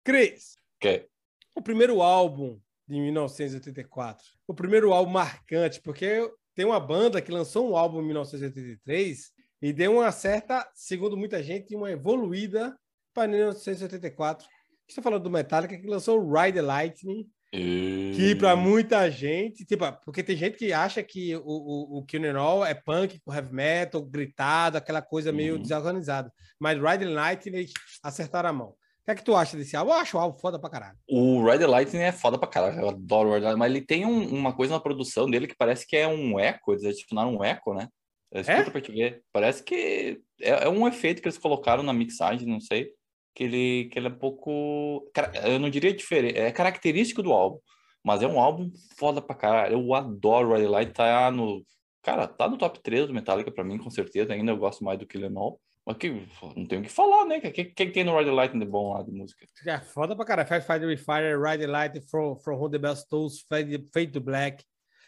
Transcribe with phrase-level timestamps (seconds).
[0.04, 1.06] Cris, okay.
[1.54, 7.70] o primeiro álbum de 1984, o primeiro álbum marcante, porque tem uma banda que lançou
[7.70, 12.76] um álbum em 1983 e deu uma certa, segundo muita gente, uma evoluída
[13.12, 14.46] para 1984.
[14.88, 18.12] Estou falando do Metallica que lançou Ride the Lightning, e...
[18.14, 22.38] que para muita gente, tipo, porque tem gente que acha que o, o, o Kill
[22.38, 25.62] All é punk com heavy metal, gritado, aquela coisa meio uhum.
[25.62, 26.32] desorganizada.
[26.58, 28.74] Mas Ride the Lightning eles acertaram a mão.
[29.04, 29.92] O que é que tu acha desse álbum?
[29.92, 30.98] Eu acho o álbum foda pra caralho.
[31.06, 32.80] O Ride the Lightning é foda pra caralho.
[32.80, 33.58] Eu adoro o Ride the Lightning.
[33.58, 36.72] Mas ele tem um, uma coisa na produção dele que parece que é um eco.
[36.72, 37.88] Eles adicionaram um eco, né?
[38.32, 38.70] Escuta é?
[38.70, 39.22] pra te ver.
[39.30, 42.90] Parece que é, é um efeito que eles colocaram na mixagem, não sei
[43.34, 45.10] que ele, que ele é um pouco.
[45.44, 47.58] Eu não diria diferente, é característico do álbum,
[48.02, 49.74] mas é um álbum foda pra caralho.
[49.74, 51.64] Eu adoro Riley Light, tá no.
[52.02, 54.32] Cara, tá no top 3 do Metallica pra mim, com certeza.
[54.32, 55.60] Ainda eu gosto mais do que Lenol.
[55.86, 57.38] Mas que, não tenho o que falar, né?
[57.38, 59.46] O que, que, tem no Ride Light de bom lá de música?
[59.66, 60.48] É foda pra caralho.
[60.48, 64.64] Fire Fire Fire, Ride Light, From, From Who the Best Tools, Fade, Fade to Black.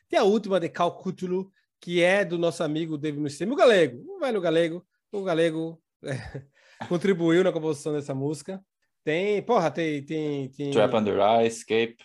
[0.08, 4.04] Tem a última de Cal Cthulhu, que é do nosso amigo David Mustaine, o Galego.
[4.06, 4.86] O velho Galego.
[5.10, 5.80] O Galego.
[6.78, 8.62] É contribuiu na composição dessa música.
[9.02, 10.04] Tem, porra, tem.
[10.04, 10.70] tem, tem...
[10.70, 11.96] Trap Under Ice, Escape.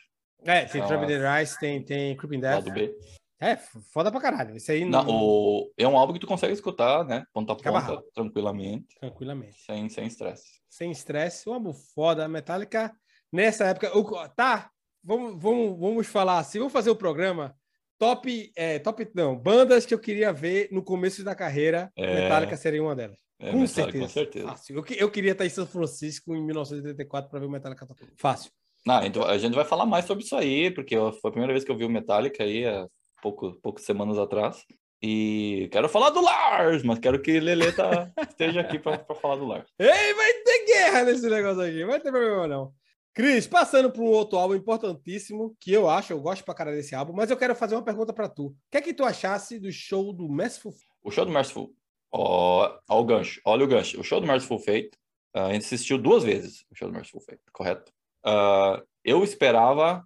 [0.45, 2.65] É, tem Trap Under Ice, tem, tem Creeping Death.
[2.65, 2.95] Lado B.
[3.41, 3.57] É,
[3.91, 4.55] foda pra caralho.
[4.55, 5.03] Isso aí não...
[5.03, 5.71] não o...
[5.75, 7.25] É um álbum que tu consegue escutar, né?
[7.33, 8.95] Ponta a ponta, tranquilamente.
[8.99, 9.57] Tranquilamente.
[9.63, 10.61] Sem estresse.
[10.69, 11.49] Sem estresse.
[11.49, 12.27] Um álbum foda.
[12.27, 12.93] Metallica,
[13.31, 13.89] nessa época.
[14.35, 14.69] Tá,
[15.03, 16.59] vamos, vamos, vamos falar assim.
[16.59, 17.55] Vamos fazer o programa
[18.01, 22.23] top, é, top não, bandas que eu queria ver no começo da carreira, é...
[22.23, 23.19] Metallica seria uma delas.
[23.39, 24.03] É, com, certeza.
[24.03, 24.47] com certeza.
[24.47, 24.75] Fácil.
[24.77, 27.87] Eu, eu queria estar em São Francisco em 1984 para ver o Metallica.
[28.17, 28.51] Fácil.
[28.85, 31.71] Não, a gente vai falar mais sobre isso aí, porque foi a primeira vez que
[31.71, 32.87] eu vi o Metallica aí, há
[33.21, 34.65] pouco, poucas semanas atrás.
[35.01, 39.45] E quero falar do Lars, mas quero que Lele tá, esteja aqui para falar do
[39.45, 39.67] Lars.
[39.79, 42.71] Ei, vai ter guerra nesse negócio aqui, vai ter problema não.
[43.13, 46.93] Cris, passando para um outro álbum importantíssimo, que eu acho, eu gosto pra cara desse
[46.95, 48.47] álbum, mas eu quero fazer uma pergunta para tu.
[48.47, 50.73] O que é que tu achasse do show do Merciful?
[51.03, 51.73] O show do Merciful
[52.11, 53.99] Ó, ó o gancho, olha o gancho.
[53.99, 54.91] O show do Merciful Fate,
[55.35, 57.91] uh, a gente assistiu duas vezes o show do Merciful Fate, correto?
[58.25, 60.05] Uh, eu esperava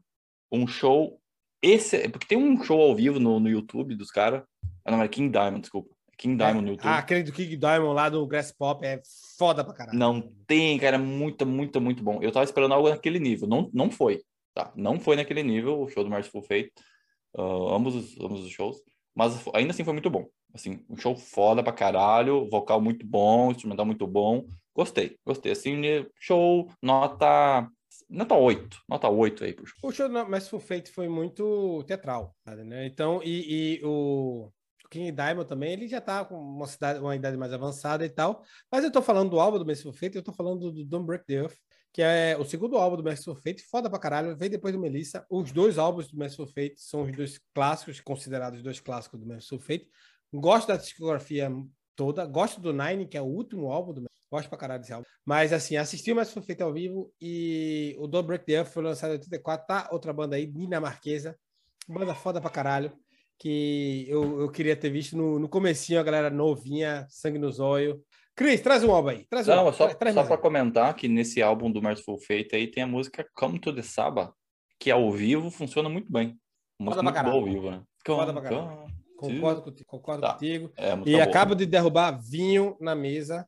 [0.52, 1.20] um show
[1.66, 4.44] esse, porque tem um show ao vivo no, no YouTube dos caras.
[4.84, 5.96] Ah, não, é King Diamond, desculpa.
[6.18, 6.88] King Diamond é, no YouTube.
[6.88, 9.02] Ah, aquele do King Diamond lá do Grass Pop é
[9.38, 9.98] foda pra caralho.
[9.98, 12.22] Não tem, cara, é muito, muito, muito bom.
[12.22, 13.48] Eu tava esperando algo naquele nível.
[13.48, 14.22] Não, não foi,
[14.54, 14.72] tá?
[14.76, 16.72] Não foi naquele nível o show do Merciful Fate.
[17.34, 18.78] Uh, ambos, os, ambos os shows.
[19.14, 20.26] Mas ainda assim foi muito bom.
[20.54, 24.46] Assim, um show foda pra caralho, vocal muito bom, instrumental muito bom.
[24.74, 25.52] Gostei, gostei.
[25.52, 25.82] Assim,
[26.20, 27.68] show, nota.
[28.08, 29.90] Nota 8, nota 8 aí show.
[29.90, 32.86] O show mas foi feito foi muito teatral, né?
[32.86, 34.52] Então, e, e o,
[34.90, 38.44] King Diamond também, ele já tá com uma, cidade, uma idade mais avançada e tal.
[38.72, 41.26] Mas eu tô falando do álbum do Merciful Fate, eu tô falando do Don't Break
[41.26, 41.58] the Earth,
[41.92, 45.26] que é o segundo álbum do Merciful Fate, foda pra caralho, veio depois do Melissa.
[45.30, 49.26] Os dois álbuns do Merciful Fate são os dois clássicos, considerados os dois clássicos do
[49.26, 49.90] Merciful Fate.
[50.34, 51.52] Gosto da discografia
[51.96, 55.06] toda, gosto do Nine, que é o último álbum do Gosto pra caralho desse álbum.
[55.26, 58.68] Mas, assim, assisti o mais foi feito ao vivo e o Don't Break the Earth
[58.68, 59.68] foi lançado em 84.
[59.68, 61.38] Tá outra banda aí, dinamarquesa.
[61.88, 62.92] Banda foda pra caralho.
[63.38, 67.98] Que eu, eu queria ter visto no, no comecinho, a galera novinha, sangue nos olhos.
[68.36, 69.26] Cris, traz um álbum aí.
[69.30, 69.74] Traz um Não, álbum.
[69.74, 73.26] só, traz só pra comentar que nesse álbum do Merciful Fate aí tem a música
[73.34, 74.34] Come to the Saba,
[74.80, 76.38] que ao vivo funciona muito bem.
[76.80, 77.84] Música muito boa ao vivo, né?
[78.06, 78.86] Foda pra caralho.
[79.18, 80.34] Concordo, contigo, concordo tá.
[80.34, 80.72] contigo.
[80.76, 81.24] É, e boa.
[81.24, 83.48] acabo de derrubar vinho na mesa.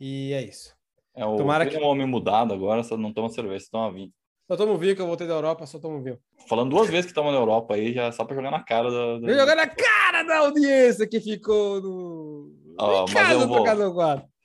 [0.00, 0.74] E é isso.
[1.14, 1.76] É o Tomara que...
[1.76, 4.12] um homem mudado agora, só não toma cerveja, só toma vinho.
[4.46, 6.18] Só tomo vinho que eu voltei da Europa, só tomo vinho.
[6.48, 9.18] Falando duas vezes que tava na Europa aí, já só pra jogar na cara da.
[9.18, 9.32] da...
[9.32, 12.52] Jogar na cara da audiência que ficou no.
[12.78, 13.64] Ó, mas eu vou...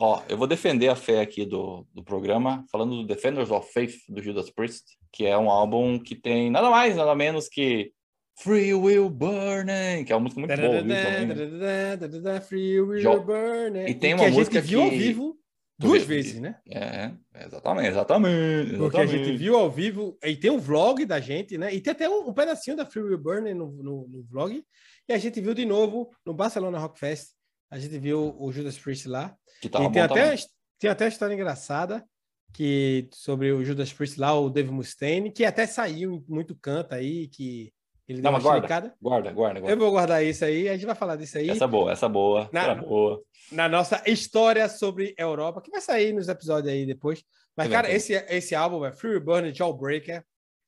[0.02, 3.96] Ó, eu vou defender a fé aqui do, do programa, falando do Defenders of Faith
[4.08, 7.92] do Judas Priest, que é um álbum que tem nada mais, nada menos que
[8.40, 10.82] Free Will Burning, que é uma música muito boa.
[10.82, 12.42] Também.
[12.42, 13.86] Free Will Burning.
[13.88, 15.40] E tem que uma a música gente viu ao que- vivo
[15.78, 16.58] duas vezes, né?
[16.68, 17.12] É,
[17.46, 18.78] exatamente, exatamente.
[18.78, 21.74] Porque a gente viu ao vivo, e tem um vlog da gente, né?
[21.74, 24.64] E tem até um, pedacinho da Free Will Burning no, vlog.
[25.08, 27.32] E a gente viu de novo no Barcelona Rock Fest.
[27.70, 29.36] A gente viu o Judas Priest lá.
[29.62, 30.36] Que tava e tem até,
[30.80, 32.06] tem até história engraçada
[32.54, 37.28] que sobre o Judas Priest lá, o Dave Mustaine, que até saiu muito canto aí,
[37.28, 37.72] que
[38.10, 38.68] ele deu Não, uma guarda.
[38.68, 38.96] chilincada.
[39.02, 39.76] Guarda, guarda, Eu guarda.
[39.78, 42.10] vou guardar isso aí, a gente vai falar disso aí Essa é boa, essa é
[42.10, 42.50] boa.
[42.52, 43.22] Na- é boa.
[43.52, 47.24] na nossa história sobre Europa, que vai sair nos episódios aí depois.
[47.56, 47.96] Mas, cara, bem.
[47.98, 50.24] esse, esse álbum é Free Burn Jawbreaker,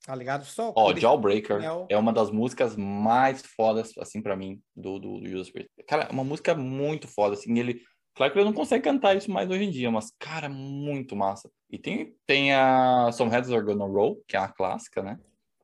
[0.05, 0.43] tá ligado?
[0.45, 1.59] Só Ó, ele- Jawbreaker
[1.89, 5.69] é uma das músicas mais fodas, assim, pra mim, do, do, do Judas Priest.
[5.87, 7.81] Cara, é uma música muito foda, assim, ele...
[8.13, 11.49] Claro que ele não consegue cantar isso mais hoje em dia, mas, cara, muito massa.
[11.69, 15.17] E tem, tem a Some Heads Are Gonna Roll, que é a clássica, né?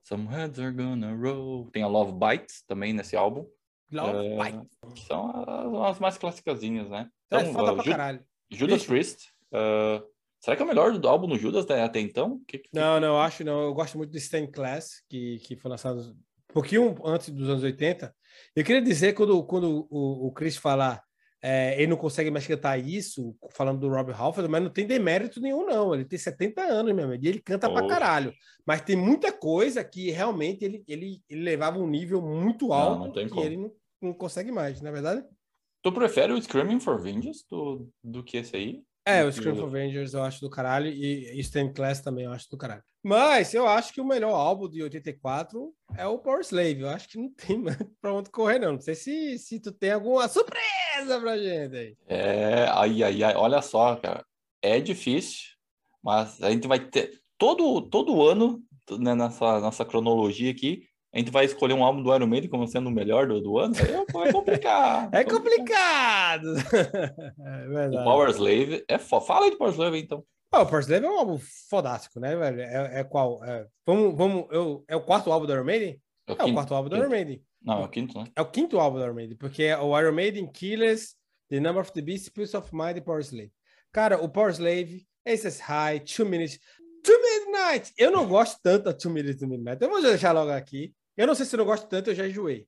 [0.08, 1.70] Some Heads Are Gonna Roll.
[1.72, 3.46] Tem a Love Bites também nesse álbum.
[3.92, 4.68] Love É, Bite.
[4.96, 7.10] que São as, as mais clássicazinhas, né?
[7.32, 8.26] É Então, foda uh, pra Ju- caralho.
[8.50, 8.88] Judas Bicho.
[8.90, 9.28] Priest.
[9.54, 10.02] uh,
[10.40, 12.42] será que é o melhor do álbum do Judas né, até então?
[12.48, 13.62] Que, que- Não, não, acho não.
[13.64, 17.64] Eu gosto muito de Stained Class, que, que foi lançado um pouquinho antes dos anos
[17.64, 18.16] 80.
[18.56, 21.04] Eu queria dizer, quando, quando o, o Chris falar,
[21.42, 25.40] é, ele não consegue mais cantar isso, falando do Rob Halford, mas não tem demérito
[25.40, 25.94] nenhum, não.
[25.94, 27.94] Ele tem 70 anos, meu amigo, e ele canta pra Poxa.
[27.94, 28.34] caralho.
[28.66, 33.06] Mas tem muita coisa que realmente ele, ele, ele levava um nível muito Não, alto
[33.08, 33.44] não que como.
[33.44, 35.24] ele não, não consegue mais, não é verdade?
[35.84, 38.84] Tu prefere o Screaming for Vengeance do, do que esse aí?
[39.06, 42.26] É, o Do Scream que for Avengers eu acho do caralho e, Stained Class também
[42.26, 42.84] eu acho do caralho.
[43.02, 46.82] Mas eu acho que o melhor álbum de 84 é o Power Slave.
[46.82, 48.74] Eu acho que não tem mais pra onde correr, não.
[48.74, 50.66] Não sei se, se tu tem alguma surpresa
[51.06, 51.98] pra gente aí.
[52.08, 54.26] É, ai, ai, ai, olha só, cara.
[54.62, 55.56] É difícil,
[56.04, 57.12] mas a gente vai ter.
[57.38, 58.62] Todo, todo ano,
[59.00, 62.68] né, nessa nossa cronologia aqui, a gente vai escolher um álbum do Iron Maiden como
[62.68, 63.74] sendo o melhor do, do ano.
[63.80, 65.10] Aí vai complicar.
[65.12, 66.56] É complicado.
[67.94, 68.04] é O.
[68.04, 69.26] Power Slave é foda.
[69.26, 70.24] Fala aí do Power Slave, então.
[70.54, 71.40] O Power Slave é um álbum
[71.70, 72.62] fodástico, né, velho?
[72.62, 73.44] É, é qual?
[73.44, 76.02] É, vamos, vamos, eu, é o quarto álbum do Iron Maiden?
[76.28, 77.04] É o, É o quarto álbum do quinto.
[77.06, 77.42] Iron Maiden.
[77.68, 78.26] Não, é o quinto, né?
[78.36, 81.16] É o quinto álbum do Iron Maiden, porque é o Iron Maiden, Killers,
[81.50, 83.52] The Number of the Beast, Peace of Mind e Power Slave.
[83.92, 86.60] Cara, o Power Slave, Aces High, Two Minutes,
[87.04, 87.94] Two Midnight.
[87.98, 89.82] Eu não gosto tanto da Two Minutes to Midnight.
[89.84, 90.94] Eu vou deixar logo aqui.
[91.16, 92.68] Eu não sei se eu não gosto tanto, eu já enjoei.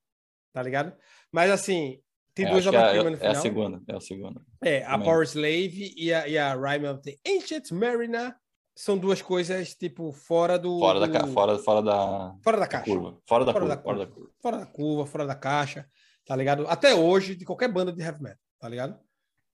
[0.53, 0.93] Tá ligado?
[1.31, 1.99] Mas assim,
[2.33, 3.41] tem É, duas que é, obras-primas no é a final.
[3.41, 4.41] segunda, é a segunda.
[4.63, 5.05] É, a também.
[5.05, 8.35] Power Slave e a, e a Rhyme of the Ancient Mariner
[8.81, 10.79] são duas coisas, tipo, fora do.
[10.79, 12.85] Fora da, do- fora, fora da, fora da caixa.
[12.85, 13.17] curva.
[13.27, 14.15] Fora da Fora curva, da fora da curva.
[14.15, 14.31] curva.
[14.41, 15.85] fora da curva, fora da caixa,
[16.25, 16.65] tá ligado?
[16.67, 18.97] Até hoje, de qualquer banda de heavy metal, tá ligado?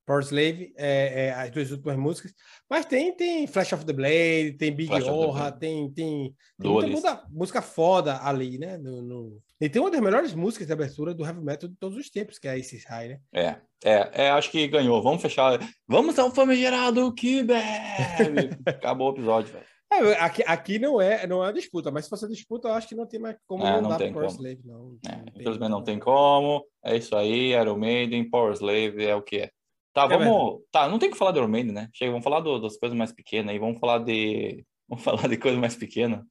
[0.06, 2.34] Power Slave, é, é, as duas últimas músicas.
[2.70, 5.60] Mas tem, tem Flash of the Blade, tem Big Flash Blade.
[5.60, 8.78] tem, tem, tem muita música, foda ali, né?
[8.78, 11.98] No, no- E tem uma das melhores músicas de abertura do heavy metal de todos
[11.98, 13.20] os tempos, que é Aces High, né?
[13.34, 15.02] É, é, é, acho que ganhou.
[15.02, 15.60] Vamos fechar.
[15.88, 18.58] Vamos ao famigerado que bebe.
[18.66, 19.66] Acabou o episódio, velho.
[19.94, 22.96] É, aqui, aqui não é não é disputa, mas se fosse disputa, eu acho que
[22.96, 24.26] não tem mais como É, não, dar Power como.
[24.28, 24.98] Slave, não.
[25.08, 26.66] É, Não tem infelizmente não tem como.
[26.84, 29.52] É isso aí, Iron Maiden, Power Slave, é o que é.
[29.96, 30.62] Tá, É vamos.
[30.72, 31.88] tá, não tem que falar do Iron né?
[31.94, 34.64] Chega, vamos falar do- das coisas mais pequenas aí, vamos falar de.
[34.88, 36.24] Vamos falar de coisa mais pequena.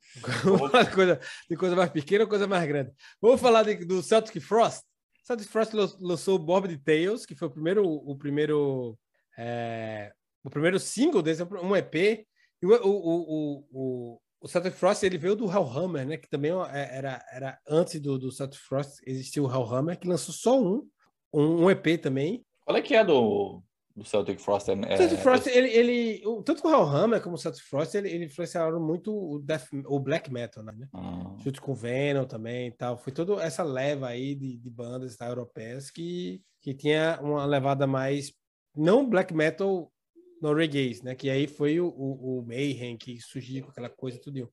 [0.44, 1.20] Vamos falar de coisa,
[1.50, 2.92] de coisa mais pequena ou coisa mais grande.
[3.20, 4.84] Vamos falar de- do Celtic Frost.
[5.24, 8.96] Celtic Frost lan- lançou Morbid Tales, que foi o primeiro, o primeiro,
[9.36, 10.12] é,
[10.44, 12.24] o primeiro single desse, um EP.
[12.62, 16.16] E o, o, o, o, Celtic Frost ele veio do Hellhammer, né?
[16.16, 20.32] Que também é- era, era antes do, do Celtic Frost existia o Hellhammer, que lançou
[20.32, 20.86] só um,
[21.32, 22.44] um, um EP também.
[22.64, 23.62] Qual é que é do,
[23.94, 24.68] do Celtic Frost?
[24.68, 28.10] É, O Celtic Frost, ele, ele, o- tanto o Hellhammer como o Celtic Frost, ele,
[28.10, 30.88] ele influenciaram muito o, death, o black metal, né?
[30.92, 32.96] Ah, junto com o Venom também e tal.
[32.96, 37.86] Foi toda essa leva aí de, de bandas tá, europeias que, que tinha uma levada
[37.86, 38.32] mais,
[38.74, 39.92] não black metal
[40.40, 41.14] no reggae, né?
[41.14, 44.50] Que aí foi o, o, o Mayhem que surgiu com aquela coisa tudo.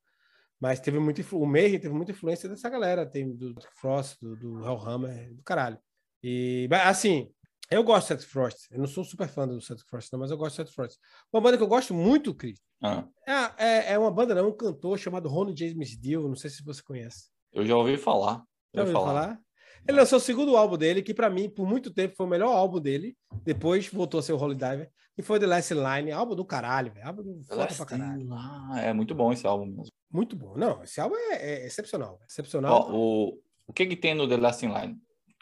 [0.59, 4.59] Mas teve muito, o Mayhem teve muita influência dessa galera, tem do Frost, do, do
[4.59, 5.79] Hellhammer, do caralho.
[6.23, 7.31] E, assim,
[7.71, 8.67] eu gosto do Celtic Frost.
[8.69, 10.97] Eu não sou super fã do Celtic Frost, não, mas eu gosto do Celtic Frost.
[11.33, 14.55] Uma banda que eu gosto muito, Cris, ah, é, é, é uma banda, não, um
[14.57, 17.29] cantor chamado Ronnie James Dio, não sei se você conhece.
[17.53, 18.43] eu já ouvi falar.
[18.73, 19.39] Já ouvi ouviu falar?
[19.87, 22.55] Ele lançou o segundo álbum dele, que pra mim, por muito tempo, foi o melhor
[22.55, 23.15] álbum dele.
[23.43, 26.91] Depois voltou a ser o Holy Diver, que foi The Last Line, álbum do caralho,
[26.93, 27.07] velho.
[27.07, 28.27] Álbum foda pra caralho.
[28.31, 29.87] Ah, é muito bom esse álbum mesmo.
[30.11, 30.55] Muito bom.
[30.55, 32.19] Não, esse álbum é, é excepcional.
[32.21, 32.91] Ó, Excepcional.
[32.93, 34.97] o, o que que tem no The Last in Line?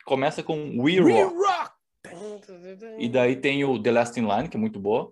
[0.06, 1.36] Começa com We, We Rock.
[1.36, 1.72] Rock!
[2.98, 5.12] E daí tem o The Last in Line, que é muito boa.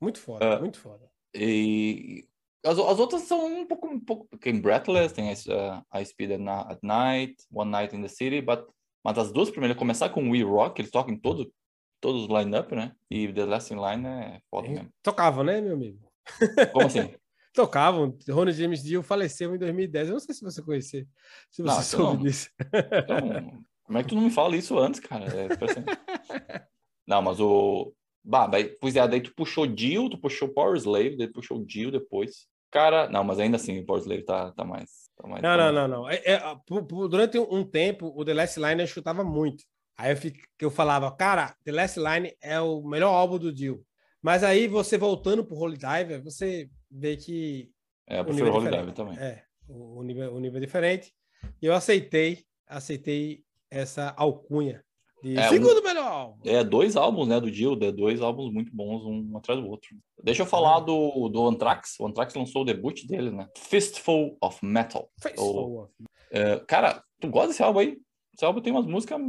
[0.00, 0.60] Muito foda, Ah.
[0.60, 1.10] muito foda.
[1.34, 2.26] E
[2.64, 4.28] As, as outras são um pouco, um pouco.
[4.38, 8.66] Tem Breathless, tem uh, I Speed at Night, One Night in the City, but,
[9.04, 11.50] mas as duas primeiras, começar com We Rock, eles tocam em todo,
[12.00, 12.94] todos os line-up, né?
[13.10, 14.90] E The Last in Line é foda mesmo.
[15.02, 15.98] Tocavam, né, meu amigo?
[16.72, 17.14] Como assim?
[17.54, 18.16] Tocavam.
[18.28, 20.08] Ronnie James Dio faleceu em 2010.
[20.08, 21.06] Eu não sei se você conhecia,
[21.50, 22.22] se você não, soube não.
[22.24, 22.50] disso.
[22.62, 25.24] Então, como é que tu não me fala isso antes, cara?
[25.26, 25.48] É,
[27.04, 27.92] não, mas o.
[28.22, 31.64] Bah, daí, pois é, daí tu puxou Dio, tu puxou Power Slave, daí tu puxou
[31.64, 32.46] Dio depois.
[32.70, 35.10] Cara, não, mas ainda assim, o Power Slave tá, tá mais.
[35.16, 36.40] Tá mais não, não, não, não, é, é,
[37.08, 39.64] durante um tempo, o The Last Line eu chutava muito.
[39.98, 43.84] Aí eu, fico, eu falava, cara, The Last Line é o melhor álbum do Dio.
[44.22, 47.72] Mas aí você voltando pro Holy Diver, você vê que.
[48.08, 49.18] É, eu prefiro o Holy Diver também.
[49.18, 51.12] É, o, nível, o nível é diferente.
[51.60, 54.84] E eu aceitei, aceitei essa alcunha
[55.22, 56.40] de é, segundo um, melhor álbum.
[56.44, 59.90] É, dois álbuns, né, do Dio, é dois álbuns muito bons, um atrás do outro.
[60.22, 61.96] Deixa eu falar do, do Anthrax.
[62.00, 63.48] O Anthrax lançou o debut dele, né?
[63.56, 65.10] Fistful of Metal.
[65.20, 65.92] Fistful of...
[66.30, 67.98] É, cara, tu gosta desse álbum aí?
[68.34, 69.20] Esse álbum tem umas músicas...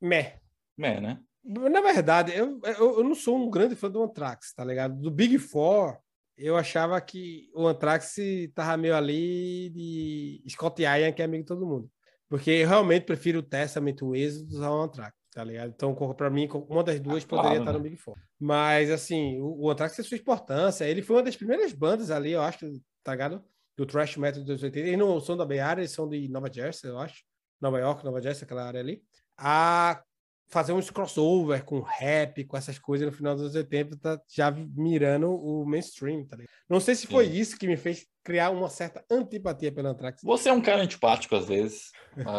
[0.00, 0.38] Meh.
[0.76, 1.20] Meh, né?
[1.44, 5.00] Na verdade, eu, eu, eu não sou um grande fã do Anthrax, tá ligado?
[5.00, 5.98] Do Big Four,
[6.36, 8.16] eu achava que o Anthrax
[8.54, 11.90] tava meio ali de Scott Ian, que é amigo de todo mundo.
[12.28, 15.72] Porque eu realmente prefiro o Testament, o Êxodo, ao Anthrax, tá ligado?
[15.74, 17.88] Então, para mim, uma das duas ah, poderia claro, estar no né?
[17.88, 18.16] Big Four.
[18.38, 20.84] Mas, assim, o, o Anthrax tem sua importância.
[20.84, 22.70] Ele foi uma das primeiras bandas ali, eu acho,
[23.02, 23.42] tá ligado?
[23.76, 24.86] Do thrash metal dos 80.
[24.86, 27.22] Eles não são da Bay Area, eles são de Nova Jersey, eu acho.
[27.60, 29.02] Nova York, Nova Jersey, aquela área ali.
[29.36, 30.02] A
[30.48, 34.50] fazer uns crossover com rap, com essas coisas no final dos anos 80, tá já
[34.50, 36.52] mirando o mainstream, tá ligado?
[36.68, 37.32] Não sei se foi Sim.
[37.32, 40.20] isso que me fez criar uma certa antipatia pela Anthrax.
[40.22, 41.90] Você é um cara antipático às vezes,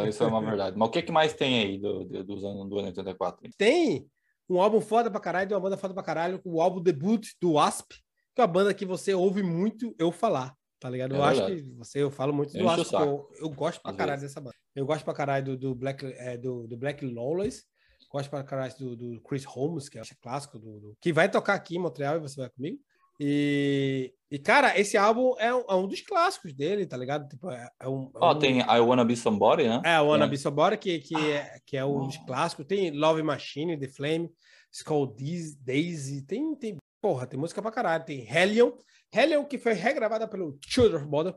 [0.08, 0.78] isso é uma verdade.
[0.78, 3.50] Mas o que, que mais tem aí do, do, dos anos do ano 84?
[3.58, 4.08] Tem
[4.48, 7.54] um álbum foda pra caralho, de uma banda foda pra caralho, o álbum debut do
[7.54, 7.94] Wasp,
[8.36, 10.54] que é uma banda que você ouve muito eu falar.
[10.80, 11.16] Tá ligado?
[11.16, 11.54] É eu verdade.
[11.54, 14.36] acho que você, eu falo muito do Wasp, eu, eu, gosto pra às caralho vezes.
[14.36, 14.56] dessa banda.
[14.76, 17.64] Eu gosto pra caralho do, do Black, é, do, do Black Lawless,
[18.12, 21.54] Gosto para caralho do, do, Chris Holmes, que é clássico, do, do, que vai tocar
[21.54, 22.80] aqui em Montreal e você vai comigo.
[23.20, 27.28] E, e cara, esse álbum é um, é um dos clássicos dele, tá ligado?
[27.28, 28.40] Tipo, é, é um, oh, um...
[28.40, 29.82] tem I Wanna Be Somebody, né?
[29.84, 30.28] É, I Wanna.
[30.28, 31.30] Be Somebody, que, que, ah.
[31.30, 32.66] é, que é um dos clássicos.
[32.66, 34.32] Tem Love Machine, The Flame,
[34.72, 35.16] Skull
[35.62, 38.06] Daisy, tem, tem, porra, tem música pra caralho.
[38.06, 38.72] Tem Hellion,
[39.14, 41.34] Hellion que foi regravada pelo Children of Bodom,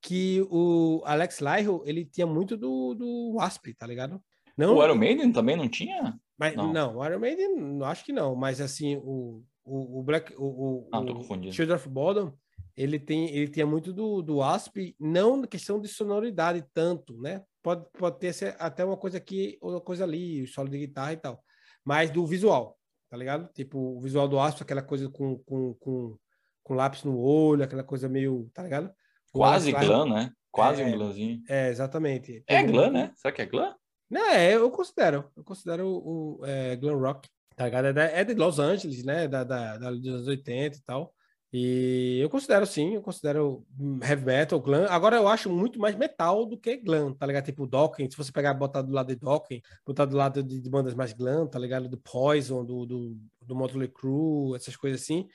[0.00, 4.22] que o Alex Lyro, ele tinha muito do, do Wasp, tá ligado?
[4.56, 6.18] Não, o Iron Maiden também não tinha?
[6.38, 6.72] Mas, não.
[6.72, 8.34] não, o Iron Maiden, acho que não.
[8.34, 12.32] Mas assim, o, o, o Black, o, o, ah, o Shield of Bottom,
[12.76, 17.42] ele tem, ele tinha muito do, do Asp, não na questão de sonoridade tanto, né?
[17.62, 21.16] Pode, pode ter até uma coisa aqui, outra coisa ali, o solo de guitarra e
[21.16, 21.42] tal.
[21.84, 22.78] Mas do visual,
[23.10, 23.50] tá ligado?
[23.52, 26.16] Tipo, o visual do Asp, aquela coisa com, com, com,
[26.62, 28.92] com lápis no olho, aquela coisa meio, tá ligado?
[29.32, 30.32] Quase glam, né?
[30.50, 31.42] Quase é, um glamzinho.
[31.48, 32.44] É, exatamente.
[32.46, 33.12] É glam, né?
[33.16, 33.74] Será que é glam?
[34.08, 35.30] Não, é, eu considero.
[35.36, 37.28] Eu considero o, o é, glam rock.
[37.56, 37.98] Tá ligado?
[37.98, 39.26] É, é de Los Angeles, né?
[39.26, 41.12] Da, da, da, dos anos 80 e tal.
[41.52, 43.64] E eu considero sim, eu considero
[44.02, 44.86] heavy metal, glam.
[44.90, 47.46] Agora eu acho muito mais metal do que glam, tá ligado?
[47.46, 50.68] Tipo Dokken, se você pegar botar do lado de Dokken, botar do lado de, de,
[50.68, 51.88] bandas mais glam, tá ligado?
[51.88, 55.26] Do Poison, do, do, do Motley Crue, essas coisas assim.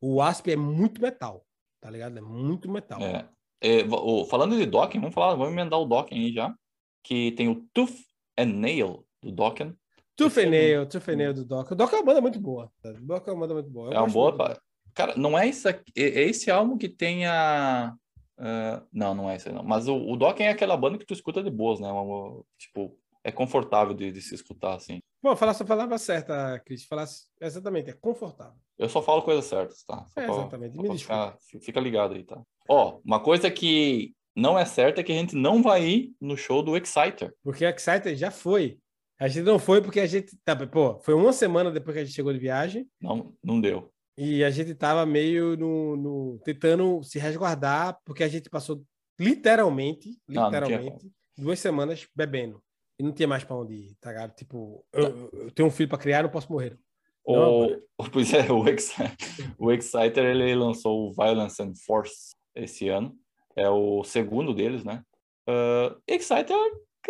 [0.00, 1.44] O Asp é muito metal,
[1.78, 2.16] tá ligado?
[2.16, 3.02] É muito metal.
[3.02, 3.28] É.
[3.60, 3.84] É,
[4.30, 6.54] falando de Dokken, vamos falar, vamos emendar o Dokken aí já,
[7.02, 7.96] que tem o Tooth
[8.38, 9.76] and Nail, do Dokken.
[10.50, 11.72] Nail, Tooth and Nail do Dokken.
[11.72, 12.70] O Dokken é uma banda muito boa.
[12.84, 13.88] O Dokken é uma banda muito boa.
[13.88, 14.60] Eu é uma boa.
[14.94, 17.94] Cara, não é, isso aqui, é, é esse álbum que tem a.
[18.38, 19.62] Uh, não, não é esse não.
[19.62, 21.90] Mas o, o Dokken é aquela banda que tu escuta de boas, né?
[21.90, 25.00] Uma, tipo, é confortável de, de, se escutar, assim.
[25.22, 26.84] Bom, falar a palavra certa, Cris.
[26.84, 28.54] Falasse exatamente, é confortável.
[28.78, 30.06] Eu só falo coisas certas, tá?
[30.06, 30.78] Só é, pra, exatamente.
[30.78, 32.40] Me ficar, fica ligado aí, tá?
[32.68, 36.36] Ó, uma coisa que não é certa é que a gente não vai ir no
[36.36, 37.34] show do Exciter.
[37.42, 38.78] Porque o Exciter já foi.
[39.18, 40.36] A gente não foi porque a gente.
[40.44, 42.88] Tá, pô, foi uma semana depois que a gente chegou de viagem.
[43.00, 43.90] Não, não deu.
[44.18, 48.82] E a gente tava meio no, no tentando se resguardar, porque a gente passou
[49.18, 52.62] literalmente, literalmente, não, não duas semanas bebendo.
[52.98, 54.34] E não tinha mais para onde ir, tá ligado?
[54.34, 56.78] Tipo, eu, eu, tenho um filho para criar, não posso morrer.
[57.24, 59.12] O, não, pois é, o, Exciter,
[59.58, 63.14] o Exciter ele lançou o Violence and Force esse ano.
[63.54, 65.02] É o segundo deles, né?
[65.48, 66.56] Uh, Exciter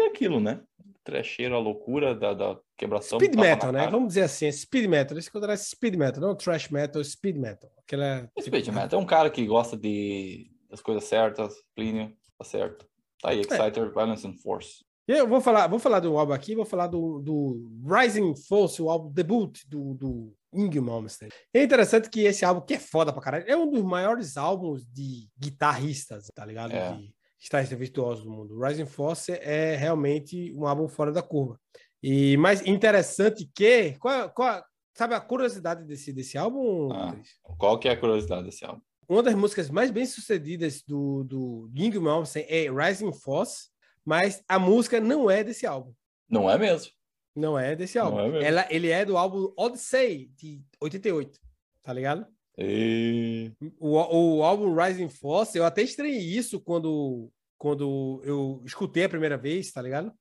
[0.00, 0.60] é aquilo, né?
[1.06, 3.18] trecheiro, a loucura da, da quebração.
[3.20, 3.88] Speed metal, né?
[3.88, 5.16] Vamos dizer assim, speed metal.
[5.16, 7.70] Esse considera speed metal, não trash metal, speed metal.
[7.78, 8.42] Aquela, tipo...
[8.42, 12.86] Speed metal é um cara que gosta de das coisas certas, Plínio, tá certo.
[13.22, 13.40] Tá aí, é.
[13.40, 13.88] Exciter, é.
[13.88, 14.84] Violence and Force.
[15.06, 18.90] Eu vou falar, vou falar do álbum aqui, vou falar do, do Rising Force, o
[18.90, 21.30] álbum debut do, do Ing Malmsteen.
[21.54, 24.84] É interessante que esse álbum, que é foda pra caralho, é um dos maiores álbuns
[24.84, 26.72] de guitarristas, tá ligado?
[26.72, 26.92] É.
[26.92, 27.14] De
[27.46, 28.60] guitarristas virtuosos do mundo.
[28.60, 31.58] Rising Force é realmente um álbum fora da curva.
[32.02, 33.96] E mais interessante que.
[33.98, 37.16] Qual, qual, sabe a curiosidade desse, desse álbum, Ah.
[37.58, 38.80] Qual que é a curiosidade desse álbum?
[39.08, 43.68] Uma das músicas mais bem sucedidas do, do Ing Malmsteen é Rising Force,
[44.04, 45.92] mas a música não é desse álbum.
[46.28, 46.90] Não é mesmo?
[47.34, 48.36] Não é desse álbum.
[48.36, 48.44] é.
[48.44, 51.38] Ela, ele é do álbum Odyssey, de 88.
[51.84, 52.26] Tá ligado?
[52.58, 53.52] E...
[53.78, 59.36] O, o álbum Rising Force, eu até estranhei isso quando, quando eu escutei a primeira
[59.36, 60.12] vez, tá ligado?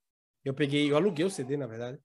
[0.43, 1.99] Eu peguei, eu aluguei o CD, na verdade.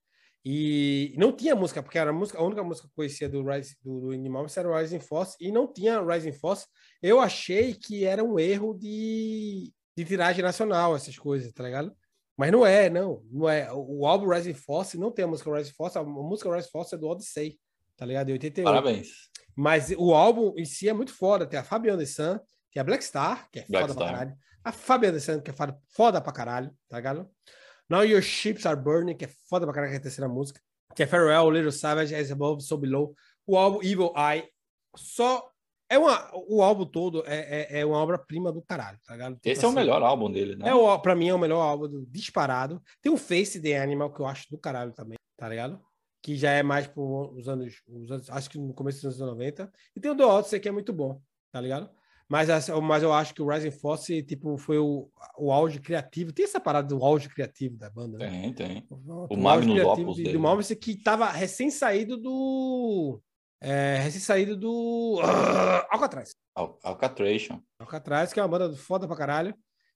[0.45, 3.45] E não tinha música, porque era a, música, a única música que eu conhecia do,
[3.45, 6.67] Rise, do, do Mamas era o Rising Force, e não tinha Rising Force.
[7.03, 11.95] Eu achei que era um erro de, de tiragem nacional, essas coisas, tá ligado?
[12.37, 13.23] Mas não é, não.
[13.31, 13.71] não é.
[13.71, 16.99] O, álbum Rising Force não tem a música Rising Force, a música Rising Force é
[16.99, 17.59] do Odyssey,
[17.95, 18.29] tá ligado?
[18.29, 18.65] De 88.
[18.65, 19.09] Parabéns.
[19.55, 21.47] Mas o álbum em si é muito foda.
[21.47, 22.39] Tem a Fabiana de Sun,
[22.73, 24.19] tem a Black Star, que é Black foda pra Star.
[24.19, 24.39] caralho.
[24.63, 25.55] A Fabiana de Sun, que é
[25.95, 27.29] foda, pra caralho, tá ligado?
[27.89, 30.61] Now Your Ships Are Burning, que é foda pra caralho, que é a terceira música.
[30.95, 33.15] Que é Farewell, Little Savage, As Above, So Below.
[33.47, 34.49] O álbum Evil Eye.
[34.97, 35.49] Só.
[35.93, 39.35] É uma, o álbum todo é, é, é uma obra-prima do caralho, tá ligado?
[39.35, 40.69] Tipo Esse é o assim, melhor álbum dele, né?
[40.69, 42.81] É o, pra mim é o melhor álbum do, disparado.
[43.03, 45.81] Tem o Face the Animal, que eu acho do caralho também, tá ligado?
[46.23, 49.33] Que já é mais por os anos, os anos- acho que no começo dos anos
[49.33, 49.73] 90.
[49.97, 51.91] E tem o do Odyssey, que é muito bom, tá ligado?
[52.31, 52.49] Mas,
[52.81, 56.33] mas eu acho que o Rising Force, tipo, foi o, o auge criativo.
[56.33, 58.31] Tem essa parada do auge criativo da banda, né?
[58.31, 58.87] Tem, tem.
[58.89, 60.39] O, O magnus opus de- dele.
[60.39, 60.41] do
[60.77, 63.21] que tava recém-saído do...
[63.61, 65.19] É, recém-saído do...
[65.25, 66.37] ah, Alcatraz.
[66.55, 69.53] Al- Alcatration, Alcatraz, que é uma banda foda pra caralho.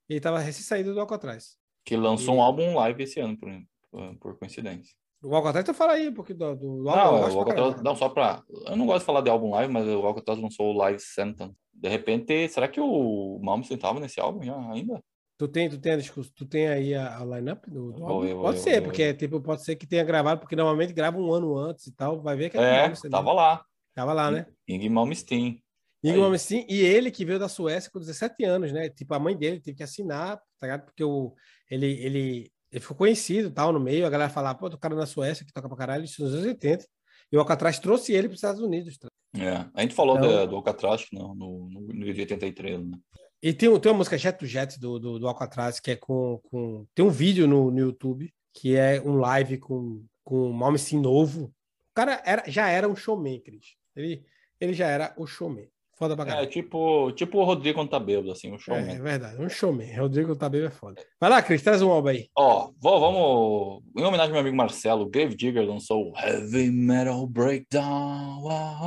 [0.09, 1.57] E ele tava recém-saído do Alcatraz.
[1.85, 4.93] que lançou E- um álbum live esse ano, por- por coincidência.
[5.25, 7.16] O Alcatraz, tu fala aí um pouquinho do, do, álbum.
[7.16, 8.43] eu Não, Alcatraz, não, só pra.
[8.66, 11.54] Eu não gosto de falar de álbum live, mas o Alcatraz lançou o Live Sentence.
[11.73, 15.02] De repente, será que o Malmsteen tava nesse álbum já ainda?
[15.37, 15.99] Tu tem, tu tem,
[16.37, 18.35] tu tem aí a, a line-up do, do álbum?
[18.35, 21.19] vou pode ver, ser, ver, porque tipo, pode ser que tenha gravado, porque normalmente grava
[21.19, 22.21] um ano antes e tal.
[22.21, 23.19] Vai ver que É, Malmsteen, né?
[23.19, 23.64] tava lá.
[23.95, 24.47] Tava lá, né?
[24.69, 25.62] Ing Malmsteen.
[26.05, 26.16] Aí.
[26.18, 28.90] Malmsteen, e ele que veio da Suécia com 17 anos, né?
[28.90, 30.85] Tipo, a mãe dele teve que assinar, tá ligado?
[30.85, 31.35] Porque o,
[31.70, 35.07] ele, ele, ele ficou conhecido tal no meio, a galera falava, pô, o cara na
[35.07, 36.85] Suécia que toca pra caralho, isso nos anos 80.
[37.31, 38.99] E o Alcatraz trouxe ele para os Estados Unidos.
[38.99, 39.09] tá?
[39.39, 39.65] É.
[39.73, 42.99] A gente falou Então- da- do Alcatraz não, no, no, no vídeo de 83, né?
[43.43, 45.97] E tem, um- tem uma música Jet to Jet do, do, do Alcatraz, que é
[45.97, 46.85] com, com.
[46.95, 51.45] Tem um vídeo no, no YouTube, que é um live com, com o Malmsteen novo.
[51.91, 53.75] O cara era, já era um showman, Cris.
[53.95, 54.25] Ele,
[54.61, 55.69] ele já era o showman.
[55.96, 56.48] Foda pra É, caralho.
[56.50, 58.94] tipo, tipo o Rodrigo quando tá bêbado, assim, o É, showman.
[58.96, 59.94] é verdade, um showman.
[59.96, 61.00] Rodrigo Tabebe é foda.
[61.20, 62.28] Vai lá, Cris, traz um álbum aí.
[62.37, 63.83] Ó, vou- vamos.
[63.96, 68.48] Em homenagem ao meu amigo Marcelo, Grave Digger lançou o Heavy Metal Breakdown.
[68.50, 68.78] ah,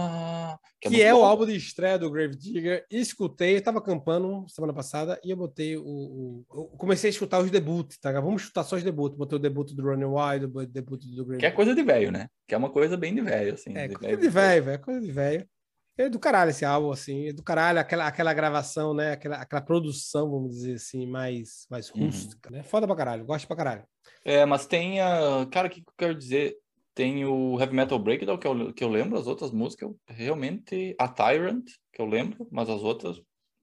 [0.54, 2.86] ah, Que, muito é o álbum de estreia do Grave Digger.
[2.92, 6.44] Escutei, eu tava acampando semana passada e eu botei o.
[6.50, 8.12] o- comecei a escutar os debuts, tá?
[8.20, 9.18] Vamos escutar só os debuts.
[9.18, 12.12] Botei o debut do Running Wild, o debut do Grave Que é coisa de velho,
[12.12, 12.28] né?
[12.48, 13.76] Que é uma coisa bem de velho, assim.
[13.76, 15.48] É, de coisa de velho, velho, coisa de velho.
[15.98, 19.62] É do caralho esse álbum, assim, é do caralho, aquela, aquela gravação, né, aquela, aquela
[19.62, 22.06] produção, vamos dizer assim, mais, mais Uhum.
[22.06, 22.62] rústica, né?
[22.64, 23.84] Foda pra caralho, gosto pra caralho.
[24.24, 25.48] É, mas tem a.
[25.52, 26.56] Cara, o que eu quero dizer?
[26.94, 30.96] Tem o Heavy Metal Breakdown, que eu, que eu lembro, as outras músicas, eu realmente.
[31.00, 33.22] A Tyrant, que eu lembro, mas as outras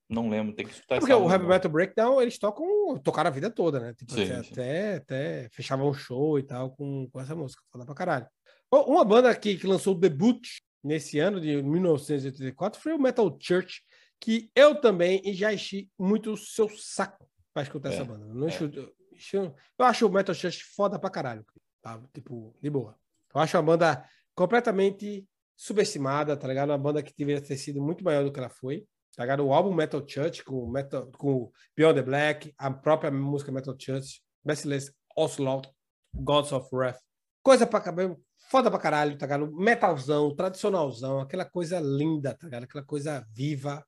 [0.09, 1.47] não lembro, tem que escutar É porque o Heavy.
[1.47, 3.95] Metal Breakdown, eles tocam, tocaram a vida toda, né?
[3.95, 4.53] Tipo, Sim, até, sim.
[4.53, 8.27] até, até fechavam um show e tal com, com essa música, foda pra caralho.
[8.73, 10.47] Uma banda que, que lançou o debut
[10.85, 13.83] nesse ano de 1984 foi o Metal Church,
[14.21, 18.27] que eu também já enchi muito o seu saco pra escutar É, essa banda.
[18.27, 18.51] Eu Não é.
[18.51, 19.55] enchi- enchi- eu
[19.87, 21.45] acho o Metal Church foda pra caralho,
[21.83, 22.01] tá?
[22.13, 22.97] Tipo, de boa.
[23.35, 26.71] Eu acho uma banda completamente subestimada, tá ligado?
[26.71, 28.87] Uma banda que deveria ter sido muito maior do que ela foi.
[29.17, 29.47] Tá ligado?
[29.47, 34.21] O álbum Metal Church com, Metal, com Beyond the Black, a própria música Metal Church,
[34.45, 35.71] Merciless Onslaught,
[36.13, 36.99] Gods of Wrath.
[37.43, 39.53] Coisa pra cabelo, foda pra caralho, tá ligado?
[39.53, 42.65] Metalzão, tradicionalzão, aquela coisa linda, tá ligado?
[42.65, 43.85] Aquela coisa viva,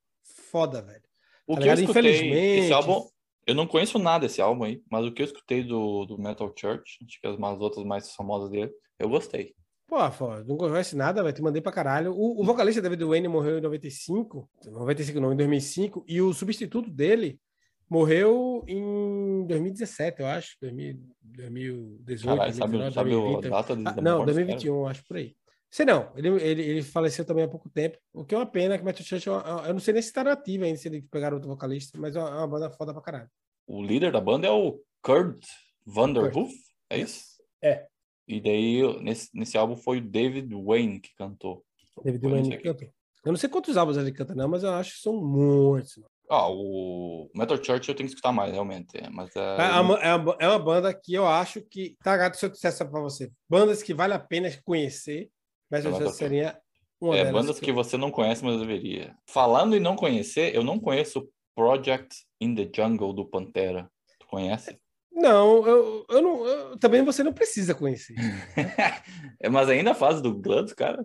[0.51, 1.03] foda, velho.
[1.47, 2.59] O tá que eu escutei, Infelizmente.
[2.63, 3.07] esse álbum,
[3.45, 6.53] eu não conheço nada desse álbum aí, mas o que eu escutei do, do Metal
[6.55, 9.55] Church, acho que as outras mais famosas dele, eu gostei.
[9.87, 11.33] Pô, foda, não conhece nada, velho.
[11.33, 12.11] Te mandei pra caralho.
[12.11, 16.89] O, o vocalista David Wayne morreu em 95, 95 não, em 2005, e o substituto
[16.91, 17.39] dele
[17.89, 20.57] morreu em 2017, eu acho.
[20.61, 23.49] 2000, 2018, Caralho, sabe, 2019, sabe a 2020.
[23.51, 25.35] data de, Ah, não, morte, 2021, acho por aí.
[25.69, 28.77] Sei não, ele, ele, ele faleceu também há pouco tempo, o que é uma pena
[28.77, 31.01] que o Metal Church, eu, eu não sei nem se tá nativa ainda, se ele
[31.01, 33.29] pegaram outro vocalista, mas é uma, é uma banda foda pra caralho.
[33.67, 35.45] O líder da banda é o Kurt
[35.85, 36.53] Vanderhoof,
[36.89, 37.21] é isso?
[37.61, 37.85] É.
[38.27, 41.65] E daí, nesse, nesse álbum, foi o David Wayne que cantou.
[42.03, 42.89] David Wayne que cantou.
[43.25, 45.99] Eu não sei quantos álbuns ele canta, não, mas eu acho que são muitos.
[46.29, 48.97] Ah, o Metal Church eu tenho que escutar mais, realmente.
[48.97, 49.39] É, mas é...
[49.39, 51.95] É, uma, é, uma, é uma banda que eu acho que.
[52.03, 53.31] Tá, gato, se eu dissesse pra você.
[53.49, 55.29] Bandas que vale a pena conhecer,
[55.71, 56.59] mas eu já seria
[56.99, 57.65] uma é, bandas que...
[57.65, 59.15] que você não conhece, mas deveria.
[59.27, 63.89] Falando em não conhecer, eu não conheço Project in the Jungle do Pantera.
[64.19, 64.77] Tu conhece?
[65.11, 66.45] Não, eu, eu não.
[66.45, 68.15] Eu, também você não precisa conhecer.
[69.39, 71.03] é, mas ainda faz do Glad, cara.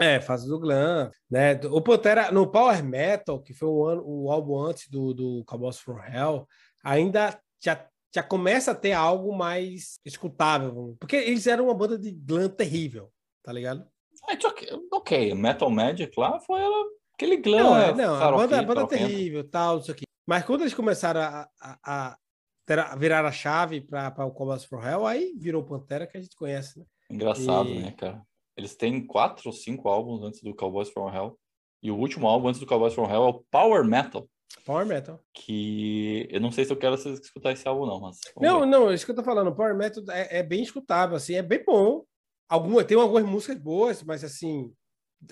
[0.00, 1.60] É, fase do glam, né?
[1.70, 5.78] O Pantera, no Power Metal, que foi o, ano, o álbum antes do, do Cowboys
[5.78, 6.48] from Hell,
[6.82, 12.10] ainda já, já começa a ter algo mais escutável, porque eles eram uma banda de
[12.10, 13.10] glam terrível,
[13.42, 13.86] tá ligado?
[14.28, 14.36] É,
[14.92, 16.60] ok, Metal Magic lá foi
[17.14, 17.62] aquele glam.
[17.62, 20.04] Não, é, não a banda, a banda terrível, tal, isso aqui.
[20.26, 22.18] Mas quando eles começaram a, a, a,
[22.68, 26.34] a virar a chave para o Cowboys from Hell, aí virou Pantera que a gente
[26.34, 26.84] conhece, né?
[27.10, 27.78] Engraçado, e...
[27.78, 28.22] né, cara?
[28.56, 31.38] Eles têm quatro ou cinco álbuns antes do Cowboys from Hell.
[31.82, 34.28] E o último álbum antes do Cowboys from Hell é o Power Metal.
[34.64, 35.20] Power Metal.
[35.32, 38.00] Que eu não sei se eu quero escutar esse álbum, não.
[38.00, 38.66] Mas não, ver.
[38.66, 39.54] não, isso que eu tô falando.
[39.54, 42.04] Power Metal é, é, bem escutável, assim, é bem bom.
[42.48, 44.72] Alguma, tem algumas músicas boas, mas assim,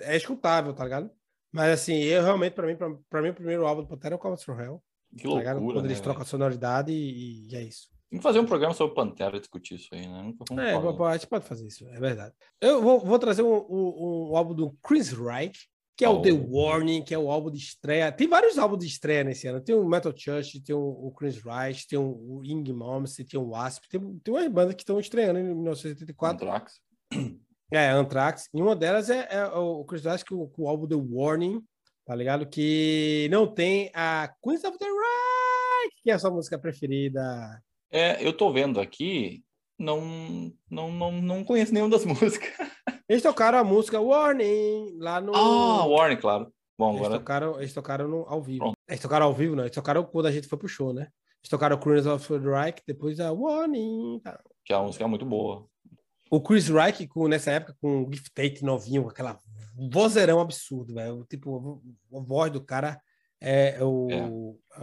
[0.01, 1.09] é escutável, tá ligado?
[1.51, 4.17] Mas assim, eu realmente, pra mim, pra, pra mim, o primeiro álbum do Pantera é
[4.17, 4.83] o Cowboys from Hell.
[5.15, 7.87] Que tá loucura, Quando né, eles trocam a sonoridade e, e é isso.
[8.13, 10.31] Tem que fazer um programa sobre Pantera discutir isso aí, né?
[10.59, 12.31] é, a gente pode fazer isso, é verdade.
[12.61, 16.19] Eu vou, vou trazer um, um, um, álbum do Chris Reich, que é oh.
[16.19, 18.11] o The Warning, que é o álbum de estreia.
[18.11, 19.61] Tem vários álbuns de estreia nesse ano.
[19.61, 23.39] Tem o Metal Church, tem o, o Chris Reich, tem o, o Ing Momsey, tem
[23.39, 23.85] o Wasp.
[23.89, 26.45] Tem, tem umas bandas que estão estreando em 1984.
[26.45, 26.79] Anthrax.
[27.71, 28.47] É, Anthrax.
[28.53, 31.59] E uma delas é, é o Chris Reich, com o álbum The Warning,
[32.05, 32.45] tá ligado?
[32.45, 37.59] Que não tem a Queens of the Reich, que é a sua música preferida.
[37.93, 39.43] É, eu tô vendo aqui,
[39.77, 42.51] não, não, não, não conheço nenhuma das músicas.
[43.07, 45.35] Eles tocaram a música Warning lá no.
[45.35, 46.51] Ah, Warning, claro.
[46.77, 47.19] Bom, eles agora.
[47.19, 48.59] Tocaram, eles tocaram no, ao vivo.
[48.59, 48.77] Pronto.
[48.87, 49.63] Eles tocaram ao vivo, não.
[49.63, 51.03] Eles tocaram quando a gente foi pro show, né?
[51.41, 54.19] Eles tocaram Chris of the Reich, depois a Warning.
[54.23, 54.39] Tá.
[54.65, 55.67] Que é uma música muito boa.
[56.31, 59.39] O Chris Reich, com, nessa época, com o Gift Tate novinho, com aquela
[59.91, 61.23] vozeirão absurdo, velho.
[61.29, 61.79] Tipo,
[62.11, 62.99] a voz do cara
[63.39, 64.07] é, é o.
[64.09, 64.25] É.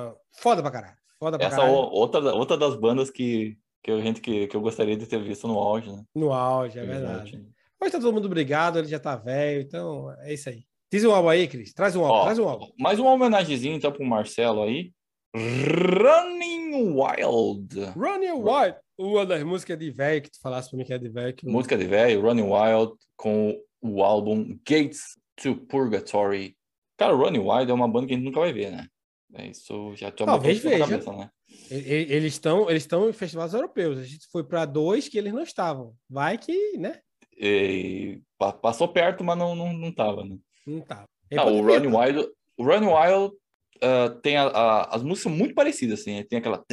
[0.01, 1.00] Uh, foda pra caralho.
[1.21, 1.75] Foda pra Essa caralho.
[1.75, 5.47] outra, outra das bandas que, que, a gente, que, que eu gostaria de ter visto
[5.47, 6.03] no auge, né?
[6.15, 7.47] No auge, é verdade.
[7.79, 10.65] Mas tá todo mundo obrigado, ele já tá velho, então é isso aí.
[10.91, 11.75] Diz um álbum aí, Cris.
[11.75, 12.67] Traz um álbum, Ó, traz um álbum.
[12.79, 14.93] Mais uma homenagemzinha então pro Marcelo aí.
[15.37, 17.81] Running Wild.
[17.95, 18.77] Running Wild.
[18.99, 21.35] Uma das músicas de velho que tu falasse pra mim que é de velho.
[21.35, 21.47] Que...
[21.47, 26.57] Música de velho, Running Wild, com o álbum Gates to Purgatory.
[26.99, 28.87] Cara, Running Wild é uma banda que a gente nunca vai ver, né?
[29.35, 30.79] É, isso já te Talvez veja.
[30.79, 31.31] Cabeça, né?
[31.71, 33.99] Eles estão eles estão em festivais europeus.
[33.99, 35.95] A gente foi para dois que eles não estavam.
[36.09, 37.01] Vai que, né?
[37.37, 38.21] E,
[38.61, 40.37] passou perto, mas não não, não tava, né?
[40.67, 41.07] Não tava.
[41.31, 43.35] Não, o Running Wild, o Running Wild
[43.77, 46.23] uh, tem a, a, as músicas muito parecidas, assim.
[46.25, 46.65] Tem aquela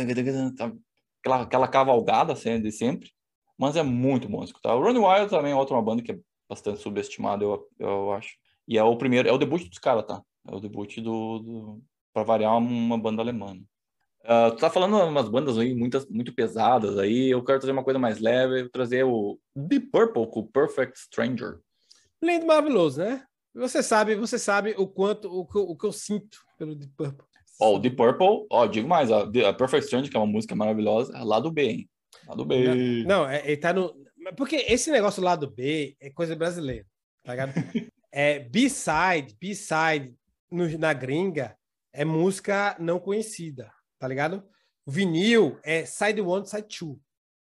[1.19, 3.11] aquela, aquela cavalgada assim, de sempre,
[3.57, 4.75] mas é muito bom escutar.
[4.75, 8.35] O Running Wild também é outra banda que é bastante subestimada, eu, eu acho.
[8.67, 10.21] E é o primeiro, é o debut dos caras, tá?
[10.47, 11.83] É o debut do, do
[12.17, 13.53] para variar, uma banda alemã.
[14.23, 17.83] Uh, tu tá falando umas bandas aí muitas, muito pesadas aí, eu quero trazer uma
[17.83, 21.59] coisa mais leve, trazer o Deep Purple com o Perfect Stranger.
[22.21, 23.23] Lindo, maravilhoso, né?
[23.53, 27.25] Você sabe, você sabe o quanto, o que, o que eu sinto pelo Deep Purple.
[27.61, 30.19] Ó, oh, o Deep Purple, ó, oh, digo mais, ó, a Perfect Stranger, que é
[30.19, 31.89] uma música maravilhosa, é lá do B, hein?
[32.27, 33.03] Lá do B.
[33.03, 33.93] Não, não é, ele tá no...
[34.35, 36.85] Porque esse negócio lá do B é coisa brasileira,
[37.23, 37.53] tá ligado?
[38.11, 40.15] é B-side, B-side
[40.79, 41.55] na gringa
[41.97, 44.43] é música não conhecida, tá ligado?
[44.85, 46.99] O vinil é side one, side two.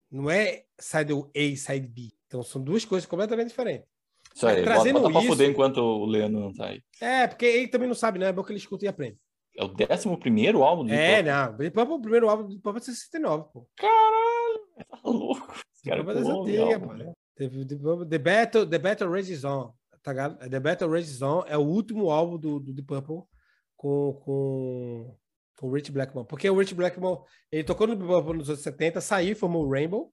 [0.09, 2.13] Não é side A, side B.
[2.29, 3.89] Então são duas coisas completamente diferentes.
[4.33, 5.27] Isso aí, trazendo bota, bota isso...
[5.27, 6.81] pra fuder enquanto o Leandro não tá aí.
[7.01, 8.29] É, porque ele também não sabe, né?
[8.29, 9.19] É bom que ele escuta e aprende.
[9.59, 11.57] É o décimo primeiro álbum do É, não.
[11.57, 13.69] Deep Purple, o primeiro álbum do Purple é 69, pô.
[13.77, 15.53] Caralho, tá louco.
[15.75, 16.93] Esse cara é antiga, pô.
[16.95, 17.13] Né?
[18.09, 20.49] The Battle, The Battle Rages On, tá ligado?
[20.49, 23.25] The Battle Rages On é o último álbum do, do Deep Purple
[23.85, 25.17] com, com,
[25.59, 26.27] com o Rich Blackmore.
[26.27, 27.21] Porque o Rich Blackmore,
[27.53, 27.95] ele tocou no
[28.33, 30.11] nos anos 70, saiu, formou o Rainbow,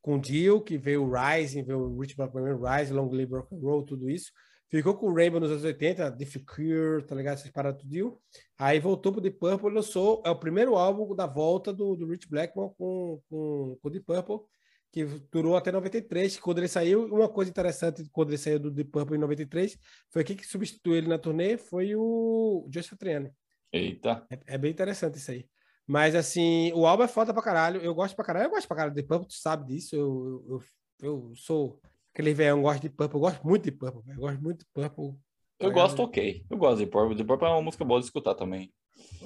[0.00, 3.54] com o Dio, que veio o Rising, veio o Rich Blackmore, Rise, Long Live Rock
[3.54, 4.32] and Roll, tudo isso.
[4.70, 7.34] Ficou com o Rainbow nos anos 80, The Cure, tá ligado?
[7.34, 7.90] Essas paradas tudo.
[7.90, 8.18] Dio.
[8.58, 12.26] Aí voltou pro The Purple lançou, é o primeiro álbum da volta do, do Rich
[12.26, 14.46] Blackmore com, com, com o The Purple
[14.92, 17.06] que durou até 93, quando ele saiu.
[17.06, 19.78] Uma coisa interessante quando ele saiu do Deep Purple em 93
[20.10, 23.30] foi que que substituiu ele na turnê foi o Joe Satriani.
[23.72, 24.26] Eita.
[24.30, 25.46] É, é, bem interessante isso aí.
[25.86, 27.80] Mas, assim, o álbum é foda pra caralho.
[27.80, 28.46] Eu gosto pra caralho.
[28.46, 29.94] Eu gosto pra caralho de Purple, tu sabe disso.
[29.94, 30.62] Eu, eu,
[31.00, 31.80] eu, eu sou
[32.12, 33.16] aquele velho, eu gosto de Purple.
[33.16, 35.18] Eu gosto muito de Purple, Eu gosto muito de Purple.
[35.58, 36.44] Eu tá gosto ok.
[36.48, 37.16] Eu gosto de Purple.
[37.16, 38.72] The Purple é uma música boa de escutar também.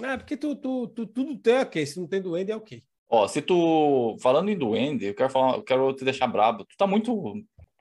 [0.02, 1.86] É, porque tu, tu, tu, tudo tem ok.
[1.86, 2.82] Se não tem duende, é ok.
[3.14, 4.16] Ó, se tu.
[4.20, 6.64] Falando em duende, eu quero, falar, eu quero te deixar brabo.
[6.64, 7.34] Tu tá muito.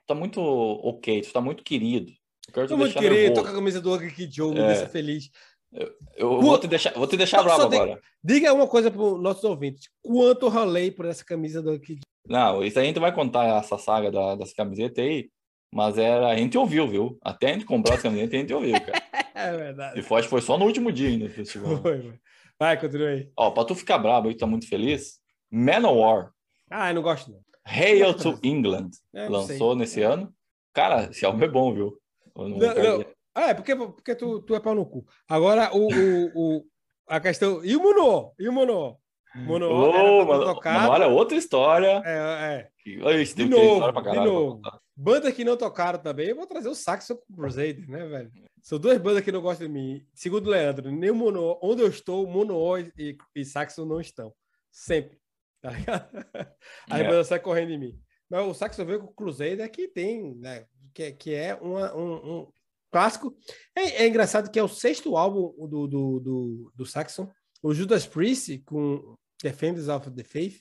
[0.06, 2.12] Tá muito ok, tu tá muito querido.
[2.48, 4.88] Eu quero te tô muito querido, tô com a camisa do Ugly Joe, me deixa
[4.88, 5.30] feliz.
[5.72, 8.00] Eu, eu vou te deixar, vou te deixar não, bravo agora.
[8.24, 9.90] Diga uma coisa para os nossos ouvintes.
[10.04, 13.46] Quanto eu ralei por essa camisa do Ugly Não, isso aí a gente vai contar
[13.58, 15.30] essa saga da, dessa camiseta aí.
[15.74, 17.18] Mas era, a gente ouviu, viu?
[17.24, 19.02] Até a gente comprar essa camiseta, a gente ouviu, cara.
[19.34, 20.00] é verdade.
[20.00, 21.82] E foi, foi só no último dia ainda do festival.
[21.82, 22.14] Foi,
[22.60, 23.30] Vai, continua aí.
[23.36, 25.20] Ó, pra tu ficar bravo e tá muito feliz,
[25.56, 26.32] Manowar.
[26.70, 27.40] Ah, eu não gosto não.
[27.64, 28.90] Hail to England.
[29.14, 29.80] É, lançou sei.
[29.80, 30.34] nesse ano.
[30.74, 31.98] Cara, esse álbum é bom, viu?
[32.36, 35.06] Não, não, ah, é, porque, porque tu, tu é pau no cu.
[35.30, 36.66] Agora, o, o, o
[37.08, 37.64] a questão.
[37.64, 38.34] E o Monô?
[38.40, 38.98] E o Monô?
[39.36, 42.04] Mono oh, mano, outra história.
[42.06, 43.20] É, é.
[43.20, 44.62] Isso, de novo, de novo.
[44.96, 48.32] Banda que não tocaram também, eu vou trazer o Saxon Crusader, né, velho?
[48.62, 50.06] São duas bandas que não gostam de mim.
[50.14, 54.32] Segundo o Leandro, nem o Mono, onde eu estou, Mono e, e Saxon não estão.
[54.72, 55.18] Sempre.
[55.64, 56.10] Tá ligado?
[56.92, 57.24] As é.
[57.24, 58.00] saem correndo em mim.
[58.30, 60.66] Mas o Saxon veio com o Crusader que tem, né?
[60.94, 62.48] Que, que é uma, um, um
[62.92, 63.34] clássico.
[63.74, 67.32] É, é, engraçado que é o sexto álbum do, do, do, do Saxon.
[67.62, 70.60] O Judas Priest, com Defenders of the Faith,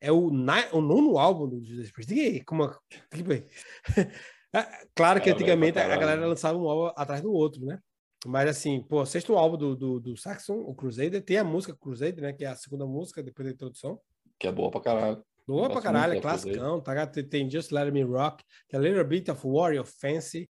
[0.00, 2.12] é o, o nono álbum do Judas Priest.
[2.12, 2.68] Diga aí, como.
[4.96, 7.78] claro que antigamente a galera lançava um álbum atrás do outro, né?
[8.26, 12.20] Mas assim, pô, sexto álbum do, do, do Saxon, o Crusader, tem a música Crusader,
[12.20, 12.32] né?
[12.32, 14.00] Que é a segunda música depois da introdução.
[14.40, 15.22] Que é boa pra caralho.
[15.46, 17.06] Boa pra caralho, é classicão, tá?
[17.06, 20.48] Tem Just Let Me Rock, a Little Bit of Warrior Fancy.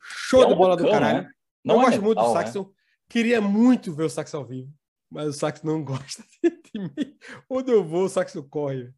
[0.00, 1.22] Show é de bola do caralho.
[1.22, 1.30] Né?
[1.64, 2.32] Não eu é gosto muito do?
[2.32, 2.62] Saxon.
[2.62, 2.68] Né?
[3.08, 4.72] Queria muito ver o Saxon ao vivo,
[5.10, 7.16] mas o Saxon não gosta de mim.
[7.50, 8.92] Onde eu vou, o Saxon corre.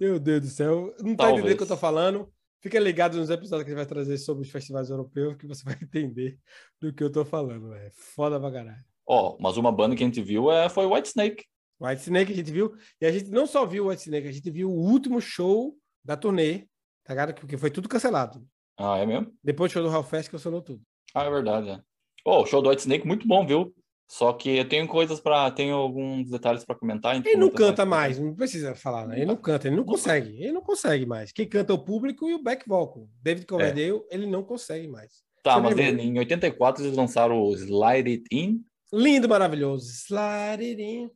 [0.00, 0.94] Meu Deus do céu.
[1.00, 2.32] Não tá entendendo o que eu tô falando?
[2.60, 5.78] Fica ligado nos episódios que gente vai trazer sobre os festivais europeus, que você vai
[5.80, 6.38] entender
[6.80, 7.72] do que eu tô falando.
[7.74, 8.84] É foda pra caralho.
[9.06, 11.44] Ó, oh, mas uma banda que a gente viu é, foi White Snake.
[11.80, 12.74] White Snake a gente viu.
[13.00, 15.74] E a gente não só viu o White Snake, a gente viu o último show
[16.04, 16.66] da turnê,
[17.04, 17.34] tá ligado?
[17.34, 18.44] Porque foi tudo cancelado.
[18.76, 19.32] Ah, é mesmo?
[19.42, 20.80] Depois do show do Hellfest cancelou tudo.
[21.14, 21.80] Ah, é verdade, é.
[22.24, 23.74] Oh, o show do White Snake muito bom, viu?
[24.10, 27.14] Só que eu tenho coisas para, tenho alguns detalhes para comentar.
[27.14, 29.18] Ele não canta mais, mais, não precisa falar, né?
[29.18, 31.30] Ele não canta, ele não consegue, ele não consegue mais.
[31.30, 33.08] Quem canta é o público e o back vocal.
[33.22, 34.14] David Coverdale, é.
[34.14, 35.22] ele não consegue mais.
[35.44, 38.64] Tá, Você mas ele, em 84 eles lançaram o Slide It In.
[38.92, 39.88] Lindo, maravilhoso.
[39.92, 41.10] Slide It In.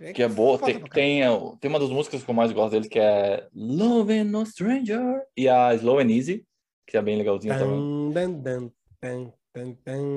[0.00, 0.58] É que é boa.
[0.58, 1.22] Tem, tem,
[1.60, 5.48] tem, uma das músicas que eu mais gosto deles que é Loving No Stranger e
[5.48, 6.44] a Slow and Easy,
[6.86, 8.10] que é bem legalzinha também.
[8.12, 8.70] Dan, dan,
[9.02, 9.32] dan,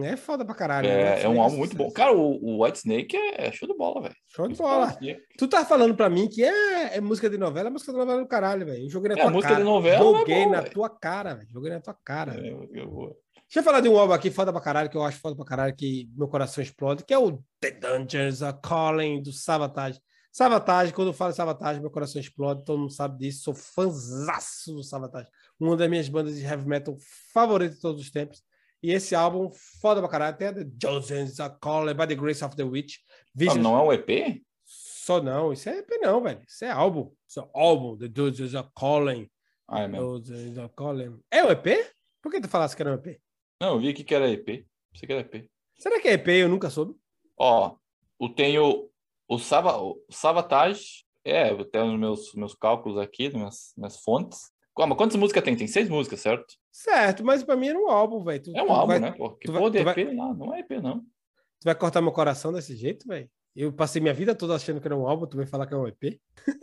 [0.05, 0.87] é foda pra caralho.
[0.87, 1.23] É, né?
[1.23, 1.91] é um álbum muito bom.
[1.91, 4.15] Cara, o, o White Snake é, show de bola, velho.
[4.27, 4.97] Show de bola.
[5.37, 8.21] Tu tá falando pra mim que é, é música de novela, é música de novela
[8.21, 8.83] do caralho, velho.
[8.83, 9.63] Eu joguei na é, tua música cara.
[9.63, 10.73] De novela joguei é bom, na véio.
[10.73, 11.49] tua cara, velho.
[11.51, 12.35] Joguei na tua cara.
[12.35, 13.17] É, eu, eu
[13.53, 15.45] Deixa eu falar de um álbum aqui foda pra caralho, que eu acho foda pra
[15.45, 20.01] caralho, que meu coração explode, que é o The Dungeons Are Calling do Savatage.
[20.31, 23.43] Savatage, quando eu falo Savatage, meu coração explode, todo mundo sabe disso.
[23.43, 25.27] Sou fãzaço do Savatage.
[25.59, 26.97] Uma das minhas bandas de heavy metal
[27.31, 28.41] favoritas de todos os tempos.
[28.81, 32.43] E esse álbum, foda pra caralho, tem a The Dungeons Are Calling by the Grace
[32.43, 32.95] of the Witch.
[33.35, 33.61] Visions...
[33.61, 34.41] Não é um EP?
[34.65, 36.41] Só não, isso é EP não, velho.
[36.47, 37.13] Isso é álbum.
[37.27, 39.29] Isso é álbum, The Dungeons Are Calling.
[39.67, 40.23] Ah, é mesmo.
[40.59, 41.19] Are calling.
[41.29, 41.67] É um EP?
[42.19, 43.21] Por que tu falasse que era um EP?
[43.63, 44.65] Não, eu vi aqui que era EP.
[44.91, 45.49] Pensei que era EP.
[45.77, 46.27] Será que é EP?
[46.27, 46.95] Eu nunca soube.
[47.37, 47.77] Ó,
[48.19, 48.89] eu tenho
[49.25, 51.05] o, Sava, o Savatage.
[51.23, 54.51] É, eu tenho os meus, meus cálculos aqui, minhas, minhas fontes.
[54.73, 55.55] Como, quantas músicas tem?
[55.55, 56.55] Tem seis músicas, certo?
[56.69, 58.43] Certo, mas pra mim era um álbum, velho.
[58.53, 59.31] É um álbum, vai, né, pô?
[59.37, 60.13] Que porra de EP, vai...
[60.13, 60.99] não, não é EP, não.
[60.99, 63.29] Tu vai cortar meu coração desse jeito, velho?
[63.55, 65.77] Eu passei minha vida toda achando que era um álbum, tu vai falar que é
[65.77, 66.19] um EP?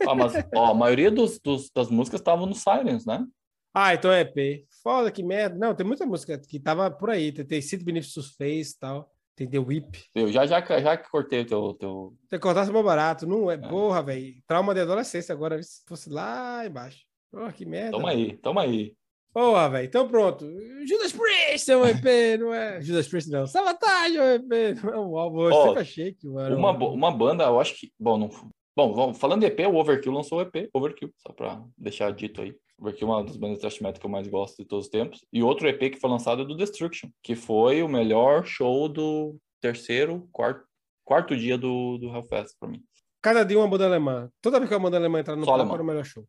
[0.07, 3.25] Ah, mas ó, a maioria dos, dos das músicas estavam no Silence, né?
[3.73, 4.65] Ah, então é EP.
[4.83, 5.57] Foda, que merda.
[5.57, 7.31] Não, tem muita música que tava por aí.
[7.31, 9.09] Tem, tem Sid Benefits Face e tal.
[9.35, 10.03] Tem The Whip.
[10.13, 12.13] Eu já, já, já que cortei o teu, teu.
[12.29, 13.25] Tem que cortar mais barato.
[13.25, 13.57] Não é, é.
[13.57, 14.35] porra, velho.
[14.45, 16.99] Trauma de adolescência agora, se fosse lá embaixo.
[17.31, 17.91] Porra, que merda.
[17.91, 18.93] Toma aí, toma aí.
[19.33, 19.85] Porra, velho.
[19.85, 20.45] Então pronto.
[20.85, 22.81] Judas Priest é um EP, não é?
[22.83, 23.47] Judas Priest não.
[23.47, 25.45] Sabotage é um EP, não é um álbum.
[25.45, 27.91] Eu oh, sempre achei que era uma, uma banda, eu acho que.
[27.97, 28.29] Bom, não.
[28.75, 32.55] Bom, falando de EP, o Overkill lançou o EP, Overkill, só pra deixar dito aí.
[32.79, 34.91] Overkill é uma das bandas de thrash metal que eu mais gosto de todos os
[34.91, 35.25] tempos.
[35.31, 39.37] E outro EP que foi lançado é do Destruction, que foi o melhor show do
[39.59, 40.65] terceiro, quarto,
[41.03, 42.81] quarto dia do, do Hellfest pra mim.
[43.21, 44.31] Cada dia uma banda alemã.
[44.41, 46.25] Toda vez que uma banda alemã entrar no palco era o melhor show.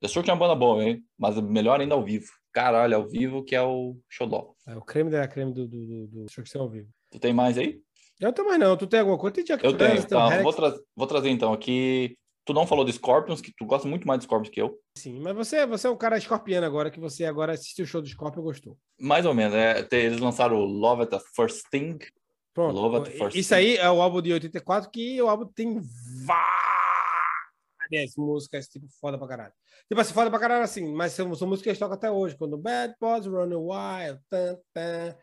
[0.00, 1.02] Destruction é uma banda boa, hein?
[1.18, 2.28] Mas melhor ainda ao vivo.
[2.52, 6.06] Caralho, ao vivo que é o show É o creme da creme do, do, do,
[6.06, 6.88] do Destruction ao vivo.
[7.10, 7.80] Tu tem mais aí?
[8.20, 8.76] Eu também não.
[8.76, 9.34] Tu tem alguma coisa?
[9.34, 10.28] Tem Eu tenho, tem o tá?
[10.28, 10.42] Rex.
[10.42, 12.16] Vou, tra vou trazer então aqui.
[12.44, 14.78] Tu não falou de Scorpions, que tu gosta muito mais de Scorpions que eu.
[14.96, 18.00] Sim, mas você, você é um cara escorpiano agora, que você agora assistiu o show
[18.00, 18.78] do Scorpion e gostou.
[19.00, 19.54] Mais ou menos.
[19.56, 21.98] É, eles lançaram o Love at the First Thing.
[22.54, 22.74] Pronto.
[22.80, 23.54] Love at First Isso Sight.
[23.54, 25.80] aí é o álbum de 84, que o álbum tem
[26.24, 29.52] várias músicas, tipo, foda pra caralho.
[29.88, 32.36] Tipo assim, foda pra caralho assim, mas são, são músicas que eles tocam até hoje.
[32.36, 35.16] Quando Bad Boys Run Wild, tan, tan,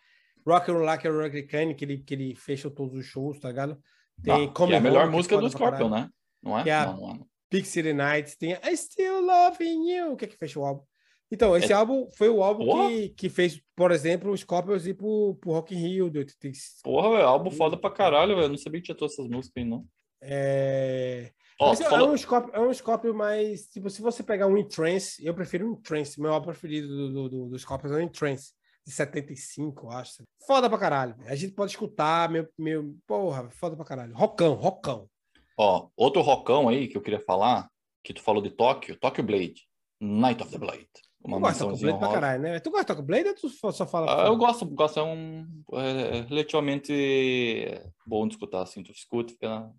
[0.45, 3.49] Rock and Like a Rock Can, que ele, que ele fecha todos os shows, tá
[3.49, 3.77] ligado?
[4.21, 6.09] Tem Ah, que Come é a melhor que música do Scorpion, né?
[6.41, 6.63] Não é?
[6.63, 7.13] Que é a- Não, não é.
[7.19, 7.63] não.
[7.65, 10.83] City Nights, tem I Still Loving You, que é que fecha o álbum.
[11.31, 12.89] Então, esse É- álbum foi o álbum Porra.
[12.89, 16.83] que, que fez, por exemplo, os Scorpions ir pro, pro Rock in Rio de 85.
[16.83, 18.45] Porra, velho, álbum foda pra caralho, velho.
[18.45, 19.85] Eu Não sabia que tinha todas essas músicas aí, não.
[20.21, 21.31] É...
[21.59, 23.67] Ó, Mas é, é um Scorpio, é um Scorpio mais.
[23.67, 26.19] Tipo, se você pegar um Entrance, eu prefiro um Entrance.
[26.19, 28.51] Meu álbum preferido do, do, do, do Scorpions é um Entrance.
[28.85, 30.23] De 75, eu acho.
[30.45, 31.15] Foda pra caralho.
[31.25, 32.95] A gente pode escutar, meu, meu.
[33.07, 34.13] Porra, foda pra caralho.
[34.15, 35.09] Rockão, rockão.
[35.57, 37.69] Ó, outro rockão aí que eu queria falar,
[38.03, 39.67] que tu falou de Tóquio, Tóquio Blade,
[40.01, 40.89] Night of the Blade.
[41.23, 42.59] Uma Tu gosta de Blade pra caralho, né?
[42.59, 44.23] Tu gosta de Toca Blade ou tu só fala.
[44.23, 49.33] Ah, eu gosto, gosto, é um é, relativamente bom de escutar, assim, tu escuta,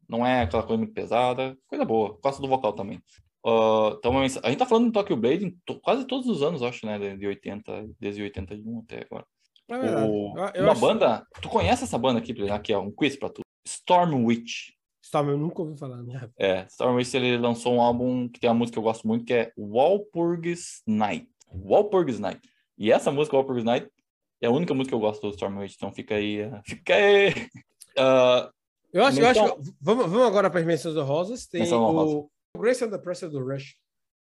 [0.09, 3.03] não é aquela coisa muito pesada, coisa boa, gosto do vocal também.
[3.47, 6.63] Ah, então, a gente tá falando do Tokyo Blade em to- quase todos os anos,
[6.63, 9.27] acho, né, de- de 80, desde 81 até agora.
[9.69, 10.11] É verdade.
[10.11, 13.17] O- Eu- eu uma acho- banda, tu conhece essa banda aqui, aqui, ó, um quiz
[13.17, 13.43] pra tu.
[13.67, 14.71] Storm Witch.
[15.03, 16.29] Storm, eu nunca ouvi falar, né?
[16.39, 19.25] É, Storm Witch, ele lançou um álbum que tem uma música que eu gosto muito,
[19.25, 21.29] que é Walpurgis Night.
[21.53, 22.41] Walpurgis Night.
[22.79, 23.89] E essa música, Walpurgis Night,
[24.41, 26.95] é a única música que eu gosto do Storm Witch, então fica aí, eh, fica
[26.95, 27.27] aí.
[27.97, 28.51] Ah,
[28.93, 29.41] Eu acho, eu acho.
[29.81, 31.47] Vamos, vamos agora para as menções honrosas.
[31.47, 32.27] Tem Menção honrosa.
[32.57, 33.77] Grace the Pressure do Rush,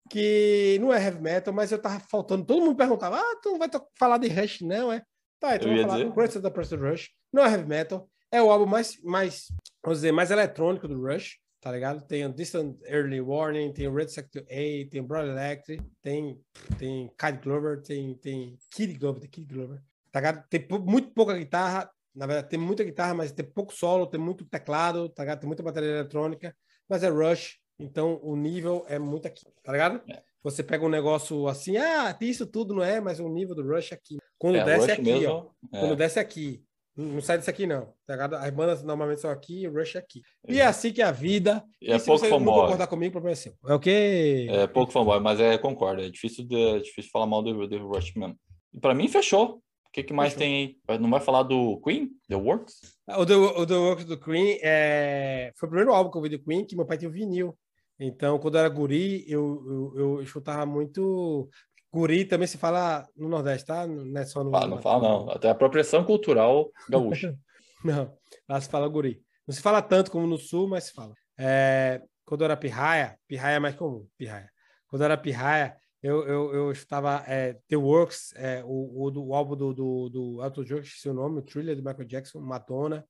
[0.09, 2.45] que não é heavy metal, mas eu tava faltando.
[2.45, 5.03] Todo mundo perguntava: ah, tu não vai falar de Rush, não, é?
[5.39, 6.15] Tá, então Eu vou falar dizer.
[6.15, 7.09] Grace Pressure do Rush.
[7.33, 9.47] Não é heavy metal, é o álbum mais, mais,
[9.83, 12.05] vamos dizer, mais eletrônico do Rush, tá ligado?
[12.07, 16.39] Tem o Distant Early Warning, tem o Red Sector A, tem o Broad Electric, tem,
[16.77, 20.47] tem Kid Glover, tem, tem Kid Glover, tem Kid Glover, tá ligado?
[20.49, 24.45] Tem muito pouca guitarra, na verdade, tem muita guitarra, mas tem pouco solo, tem muito
[24.45, 25.39] teclado, tá ligado?
[25.41, 26.55] Tem muita bateria eletrônica,
[26.89, 30.01] mas é Rush, então o nível é muito aqui, tá ligado?
[30.09, 30.21] É.
[30.43, 32.99] Você pega um negócio assim, ah, tem isso tudo, não é?
[32.99, 34.17] Mas o nível do Rush é aqui.
[34.37, 35.45] Quando é, desce aqui, mesmo, ó.
[35.73, 35.79] é.
[35.79, 36.63] Quando desce aqui.
[36.95, 37.93] Não não sai disso aqui, não.
[38.05, 38.35] Tá ligado?
[38.35, 40.21] As bandas normalmente são aqui e o Rush é aqui.
[40.47, 41.63] E é assim que é a vida.
[41.81, 42.61] E é se pouco você não fanboy.
[42.61, 43.53] concordar comigo, o problema é seu.
[43.65, 44.47] É o quê?
[44.49, 47.87] É pouco fanboy, mas é, concordo, é difícil, de, é difícil falar mal do, do
[47.87, 48.35] Rush mesmo.
[48.73, 49.61] E pra mim, fechou.
[49.87, 50.47] O que, que mais Fechou.
[50.47, 50.99] tem aí?
[50.99, 52.09] Não vai falar do Queen?
[52.29, 52.79] The Works?
[53.09, 55.51] O The, o The Works do Queen é...
[55.57, 57.57] foi o primeiro álbum que eu vi do Queen, que meu pai tinha o vinil.
[58.03, 59.63] Então, quando eu era guri, eu,
[59.95, 61.47] eu, eu escutava muito.
[61.93, 63.85] Guri também se fala no Nordeste, tá?
[63.85, 64.55] Não é só no.
[64.55, 65.29] Ah, não fala não.
[65.29, 67.37] Até a apropriação cultural gaúcha.
[67.83, 68.15] Não,
[68.47, 69.21] lá se fala guri.
[69.47, 71.13] Não se fala tanto como no sul, mas se fala.
[71.37, 74.49] É, quando eu era pirraia, pirraia é mais comum, pirraia.
[74.87, 79.25] Quando eu era pirraia, eu, eu, eu escutava é, The Works, é, o, o, do-
[79.25, 83.03] o álbum do, do, do Elton John, seu nome, o Thriller do Michael Jackson, Madonna.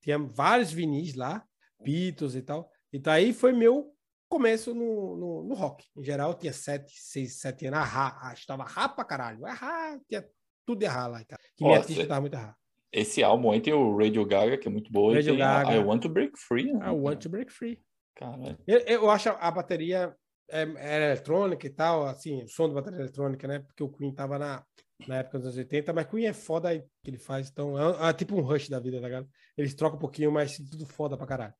[0.00, 1.42] Tinha vários vinis lá,
[1.82, 2.70] Beatles e tal.
[2.92, 3.88] Então aí foi meu
[4.32, 5.84] começo no, no, no rock.
[5.94, 7.80] Em geral, eu tinha sete, seis, sete anos.
[7.80, 9.44] Ah, ah, estava rá pra caralho.
[9.44, 10.26] Ah, tinha
[10.64, 11.22] tudo errado lá.
[11.54, 12.56] Que minha cê- estava muito errado.
[12.90, 15.14] Esse álbum aí tem o Radio Gaga, que é muito boa.
[15.14, 15.74] Radio Gaga.
[15.74, 16.72] I Want to Break Free.
[16.72, 16.86] Né?
[16.86, 17.78] I want to break free.
[18.14, 18.58] Caralho.
[18.66, 20.14] Eu, eu acho a bateria
[20.50, 23.60] é, era eletrônica e tal, assim, o som da bateria eletrônica, né?
[23.60, 24.64] Porque o Queen tava na,
[25.06, 28.10] na época dos anos 80, mas Queen é foda aí que ele faz, então é,
[28.10, 29.28] é tipo um rush da vida, tá ligado?
[29.56, 31.54] Eles trocam um pouquinho, mas tudo foda pra caralho.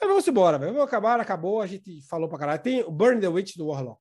[0.00, 0.72] Mas vamos embora, velho.
[0.72, 2.62] Vamos acabar, acabou, a gente falou pra caralho.
[2.62, 4.00] Tem o Burn the Witch do Warlock,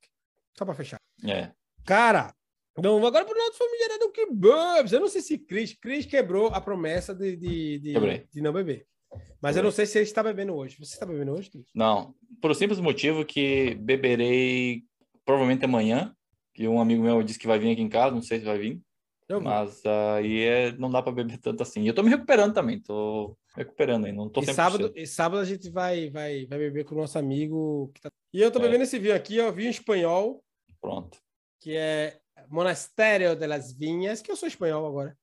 [0.58, 0.98] só pra fechar.
[1.24, 1.52] É.
[1.86, 2.34] Cara,
[2.78, 4.92] não, agora pro nosso familiar que Bubs.
[4.92, 8.86] Eu não sei se Chris, Chris quebrou a promessa de, de, de, de não beber.
[9.42, 10.78] Mas eu não sei se ele está bebendo hoje.
[10.80, 11.66] Você está bebendo hoje, Cris?
[11.76, 14.84] Não, por o simples motivo que beberei
[15.26, 16.16] provavelmente amanhã,
[16.54, 18.58] que um amigo meu disse que vai vir aqui em casa, não sei se vai
[18.58, 18.82] vir,
[19.28, 21.86] Eu mas aí é, não dá pra beber tanto assim.
[21.86, 24.54] Eu tô me recuperando também, tô recuperando aí, não tô E 100%.
[24.56, 27.92] sábado, e sábado a gente vai, vai, vai beber com o nosso amigo.
[28.02, 28.62] tá- E eu tô É.
[28.64, 30.44] bebendo esse vinho aqui, ó, vinho espanhol,
[30.80, 31.18] Pronto.
[31.60, 35.18] que é Monastério de las Vinhas, que eu sou espanhol agora.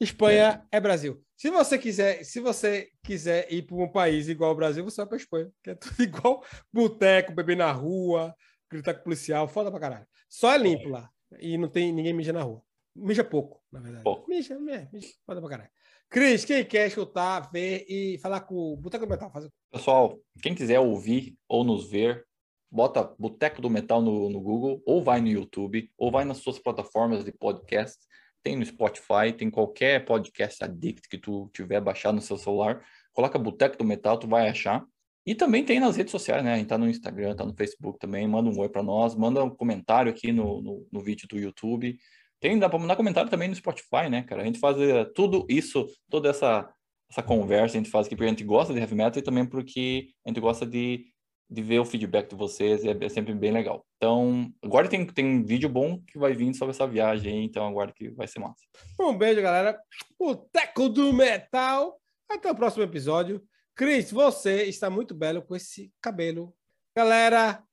[0.00, 1.22] Espanha é, Brasil.
[1.36, 5.06] Se você quiser, se você quiser ir para um país igual ao Brasil, você vai
[5.06, 5.94] para Espanha, que é tudo
[6.26, 8.34] igual boteco, beber na rua,
[8.70, 10.06] gritar com o policial, foda pra caralho.
[10.28, 11.08] Só é limpo lá
[11.38, 12.62] e não tem ninguém mija na rua.
[12.96, 14.04] Mija pouco, na verdade.
[14.04, 14.28] Pouco.
[14.28, 15.70] Mija, mija, mija, foda pra caralho.
[16.10, 19.32] Cris, quem quer escutar, ver e falar com o Boteco do Metal,
[19.72, 22.24] Pessoal, quem quiser ouvir ou nos ver,
[22.70, 26.58] bota Boteco do Metal no, no Google, ou vai no YouTube, ou vai nas suas
[26.58, 27.98] plataformas de podcast.
[28.42, 32.84] Tem no Spotify, tem qualquer podcast addict que tu tiver baixado no seu celular.
[33.12, 34.84] coloca Boteco do Metal, tu vai achar.
[35.26, 36.52] E também tem nas redes sociais, né?
[36.52, 38.28] A gente tá no Instagram, tá no Facebook também.
[38.28, 41.96] Manda um oi para nós, manda um comentário aqui no, no, no vídeo do YouTube.
[42.44, 44.42] Tem, dá para mandar comentário também no Spotify, né, cara?
[44.42, 46.70] A gente faz eh, tudo isso, toda essa,
[47.10, 49.46] essa conversa, a gente faz aqui porque a gente gosta de heavy metal e também
[49.46, 51.06] porque a gente gosta de,
[51.48, 53.82] de ver o feedback de vocês, é, é sempre bem legal.
[53.96, 58.10] Então, agora tem, tem vídeo bom que vai vir sobre essa viagem então agora que
[58.10, 58.60] vai ser massa.
[59.00, 59.80] Um beijo, galera.
[60.18, 61.98] O Teco do Metal.
[62.30, 63.42] Até o próximo episódio.
[63.74, 66.54] Cris, você está muito belo com esse cabelo.
[66.94, 67.64] Galera,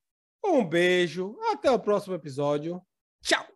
[0.41, 1.37] um beijo.
[1.51, 2.81] Até o próximo episódio.
[3.21, 3.50] Tchau!